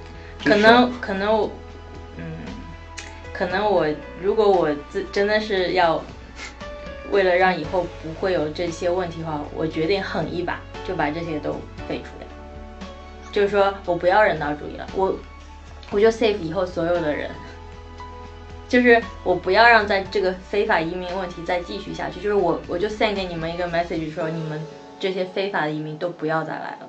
[0.44, 1.52] 可能可能我，
[2.18, 2.24] 嗯，
[3.34, 3.88] 可能我
[4.22, 6.02] 如果我自真的是要
[7.12, 11.54] 为了让以后不会有这些问题的话，我决定狠一把，就把这些都
[11.88, 12.28] 废除掉。
[13.32, 15.16] 就是说我不要人道主义了，我
[15.92, 17.30] 我就 save 以后所有的人。
[18.68, 24.66] 就是我不要让在这个非法移民问题再继续下去，就是我我就 send 给你们一个 message 说你们
[24.98, 26.88] 这些非法的移民都不要再来了。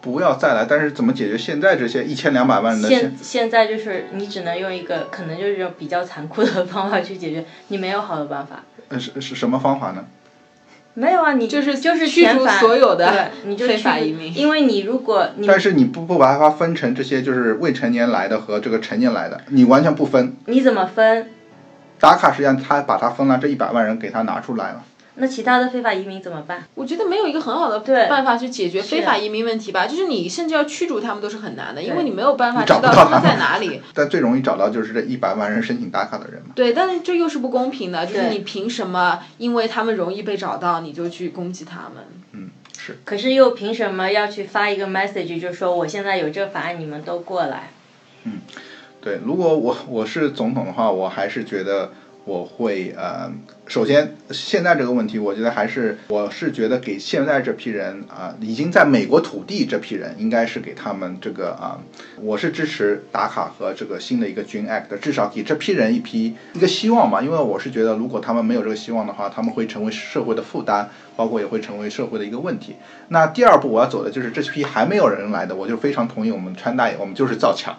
[0.00, 8.64] 不要再来，但是怎么解决现在这些一千两百万人的现现在就是你只能用一个可能就是比较残酷的方法去解决，你没有好的办法。
[8.88, 10.06] 呃是是什么方法呢？
[10.94, 20.36] 没有啊，你就是就是驱除所有的对， 你就非法移民因为你如果你但是你不不把它分成这些就是未成年来的和这个成年来的，你完全不分。
[20.46, 21.30] 你怎么分？
[22.00, 24.82] 打卡实际上他把它分了，这一百万人给他拿出来了。
[25.20, 26.64] 那其他的非法移民怎么办？
[26.74, 33.82] 我觉得没有一个很好的办法去解决非法移民问题吧，就是你甚至要驱逐他们都是很难的，因为你没有办法知道他们找到他们在哪里。
[33.94, 36.52] 但最容易找到就是这一百万人申请打卡的人嘛。
[36.54, 42.04] 对，但是这又是不公平的，就是你凭什么因为他们容易被找到，你就去攻击他们？
[42.32, 42.98] 嗯，是。
[43.04, 47.70] 可是又凭什么要去发一个 message，就说我现在有这个法案，你们都过来？
[48.24, 48.40] 嗯
[49.02, 51.90] 对，如果我我是总统的话，我还是觉得
[52.30, 53.28] 我会呃，
[53.66, 61.80] 首先现在这个问题，我觉得还是我是觉得给现在这批人啊、已经在美国土地这批人，应该是给他们这个啊、
[62.20, 72.76] 我是支持打卡和这个新的一个军 act，的至少给这批人一批一个希望吧，因为我是觉得如果他们没有这个希望的话，他们会成为社会的负担，包括也会成为社会的一个问题。
[73.08, 77.76] 那第二步我要走的就是这批还没有人来的，我就非常同意我们川大爷，我们就是造墙。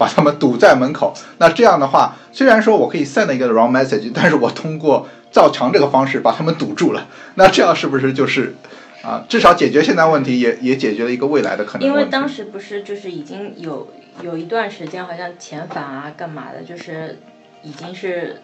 [0.00, 1.12] 把他们堵在门口。
[1.36, 7.06] 那这样的话，虽然说我可以 send 一个 wrong message，但是我通过造墙这个方式把他们堵住了。
[7.34, 8.54] 那这样是不是就是
[9.02, 11.86] 啊，至少解决现在问题，也也解决了一个未来的可能？
[11.86, 13.92] 因为当时不是就是已经有
[14.22, 17.18] 有一段时间好像遣返啊干嘛的，就是
[17.62, 18.40] 已经是，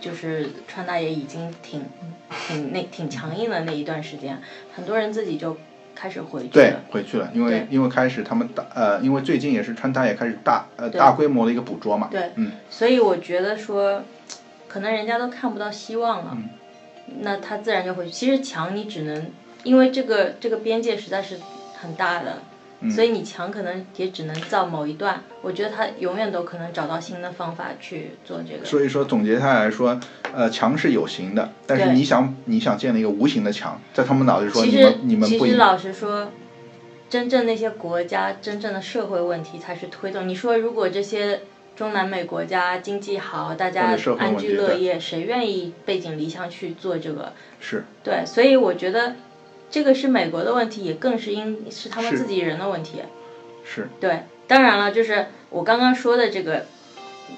[0.00, 1.82] 就是川大爷已经挺
[2.46, 4.40] 挺那挺强硬的那一段时间，
[4.72, 5.56] 很多人自己就
[6.04, 12.08] 开始回去对。，回去了，因为因为开始他们大呃，因为最近也是川大也开始大呃大规模的一个捕捉嘛。
[12.10, 14.02] 对嗯，所以我觉得说，
[14.68, 16.36] 可能人家都看不到希望了，
[17.20, 18.06] 那他自然就会。
[18.10, 19.28] 其实墙你只能，
[19.62, 21.38] 因为这个这个边界实在是
[21.80, 22.40] 很大的，
[22.90, 25.22] 所以你墙可能也只能造某一段。
[25.42, 28.64] 我觉得他永远都可能找到新的方法去做这个。
[28.64, 29.98] 所以说总结下来说，
[30.34, 36.30] 呃，墙是有形的，但是你想你想建立一个无形的墙，在他们脑子里说其实你们你们不其实老实说，
[37.08, 40.28] 真正那些国家真正的社会问题才是推动。
[40.28, 41.40] 你说如果这些
[41.76, 47.32] 中南美国家经济好，大家安居乐业，谁愿意背井离乡去做这个？
[47.60, 49.16] 是对，所以我觉得
[49.74, 53.00] 这个是美国的问题，也更是因是他们自己人的问题。
[53.64, 56.66] 是，对，当然了，就是我刚刚说的这个，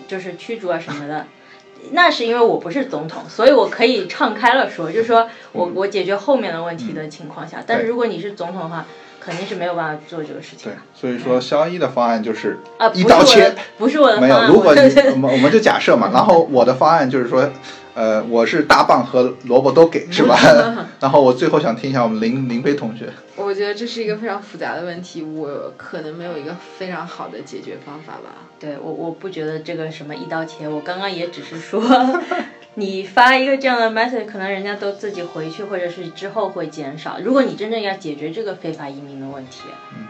[0.06, 1.24] 就是驱逐啊什么的，
[1.92, 8.84] 那是因为我不是总统，所以我可以敞开了说，就是说我我解决后面的问题的情况下，但是如果你是总统的话，
[9.18, 14.34] 肯定是没有办法做这个事情对。，所以说肖一的方案就是啊，一刀切，不是我的，不没有。
[14.34, 14.52] 是我的方案。
[14.52, 17.50] 如果你我对我们我们就假设嘛，然后我的方案就是说，
[17.96, 20.36] 呃，我是大棒和萝卜都给，是吧？
[21.00, 28.44] 然后我最后想听一下我们林林飞同学，我觉得这是一个非常复杂的问题，我可能没有一个非常好的解决方法吧。
[28.60, 31.82] 对我我不觉得这个什么一刀切，我刚刚也只是说，
[32.76, 37.18] 你发一个这样的 message，可能人家都自己回去，或者是之后会减少。
[37.24, 39.62] 如果你真正要解决这个非法移民的问题，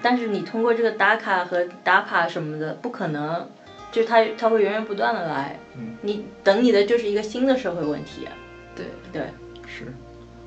[0.02, 3.48] 但是你通过这个打卡和打卡什么的，不可能，
[3.92, 5.58] 就是它它会源源不断的来，
[6.02, 8.28] 你等你的就是一个新的社会问题。
[8.74, 8.86] 对。
[9.12, 9.22] 对，
[9.66, 9.92] 是，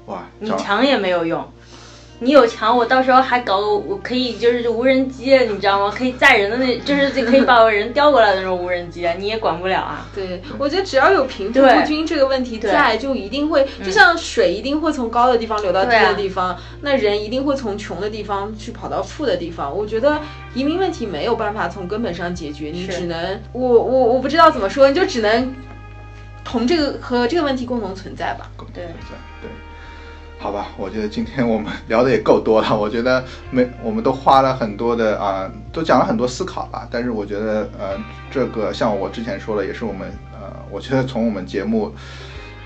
[0.05, 1.47] 哇，你强也没有用。
[2.21, 5.93] 你有墙，我到时候还搞个我可以就是无人机，你知道吗？
[5.95, 10.05] 可以载人的那， 就是可以把我人调过来的那种无人机， 你也管不了啊。
[10.13, 19.73] 对，我觉得只要有贫富对不均这个问题在，就一定会，就像水一定会从高的地方流到低的地方，那人一定会从穷的地方去跑到富的地方。
[19.75, 20.19] 我觉得
[20.53, 25.55] 移民问题没有办法从根本上解决，你只能，我我我不知道怎么说，你就只能
[26.43, 28.49] 同这个和这个问题共同存在吧。
[28.73, 28.83] 对
[29.41, 29.49] 对，
[30.41, 33.21] 好吧，我觉得今天我们聊的也够多了， 我觉得
[33.51, 36.87] 没，我们都花了很多的啊、都讲了很多思考吧。
[36.89, 37.99] 但是我觉得，呃，
[38.31, 41.93] 这个像我之前说的，也是我们呃，我觉得从我们节目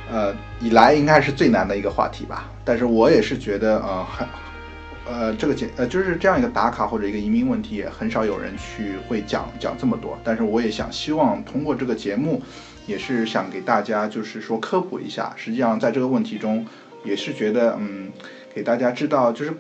[0.07, 2.47] 呃以来应该是最难的一个话题吧。
[2.63, 4.27] 但是我也是觉得，呃，很。
[5.05, 10.17] 呃，这个节呃就是这样一个打卡或者一个移民问题，也很少有人去会讲讲这么多。
[10.23, 12.41] 但是我也想希望通过这个节目，
[12.85, 15.33] 也是想给大家就是说科普一下。
[15.35, 16.65] 实际上在这个问题中，
[17.03, 18.11] 也是觉得嗯，
[18.53, 19.53] 给大家知道就是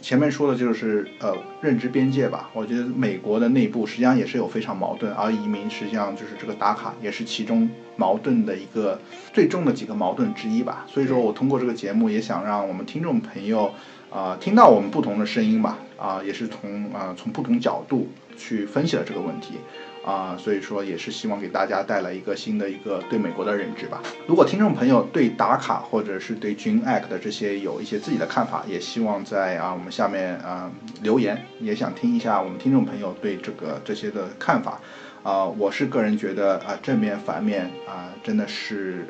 [0.00, 2.50] 前面说的就是呃认知边界吧。
[2.52, 9.00] 我觉得美国的内部实际上也是有非常矛盾，而移民实际上就是这个打卡也是其中矛盾的一个
[9.32, 10.86] 最重的几个矛盾之一吧。
[10.88, 13.72] 所以说我通过这个节目也想让我们听众朋友。
[14.10, 19.56] 啊、听到我们不同的声音吧，啊、也是从啊、从不同角度去分析了这个问题，
[20.08, 24.02] 啊、所以说也是希望给大家带来一个新的一个对美国的认知吧。
[24.26, 30.70] 如果听众朋友对打卡或者是对 Dream Act 的这些有一些自己的看法，也希望在啊我们下面啊
[31.02, 34.80] 留言，也想听一下我们听众朋友对这个这些的看法。
[35.22, 39.06] 啊、我是个人觉得啊、正面反面啊、真的是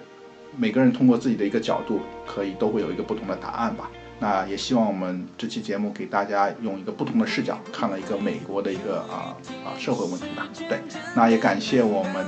[0.56, 3.88] 每个人通过自己的一个角度，可以都会有一个不同的答案吧。
[4.20, 10.48] 那也希望我们这期节目给大家用一个不同的视角看了一个美国的一个啊啊社会问题吧。
[10.68, 10.80] 对，
[11.14, 12.26] 那也感谢我们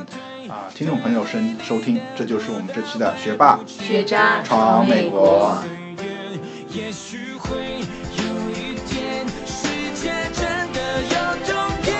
[0.48, 5.58] 啊听众朋友收收听，这就是我们这期的学霸学渣闯美国。
[6.72, 9.66] 也许会有一天，世
[10.00, 11.14] 界真的有
[11.44, 11.98] 终点，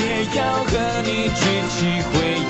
[0.00, 0.72] 也要和
[1.04, 2.40] 你举起挥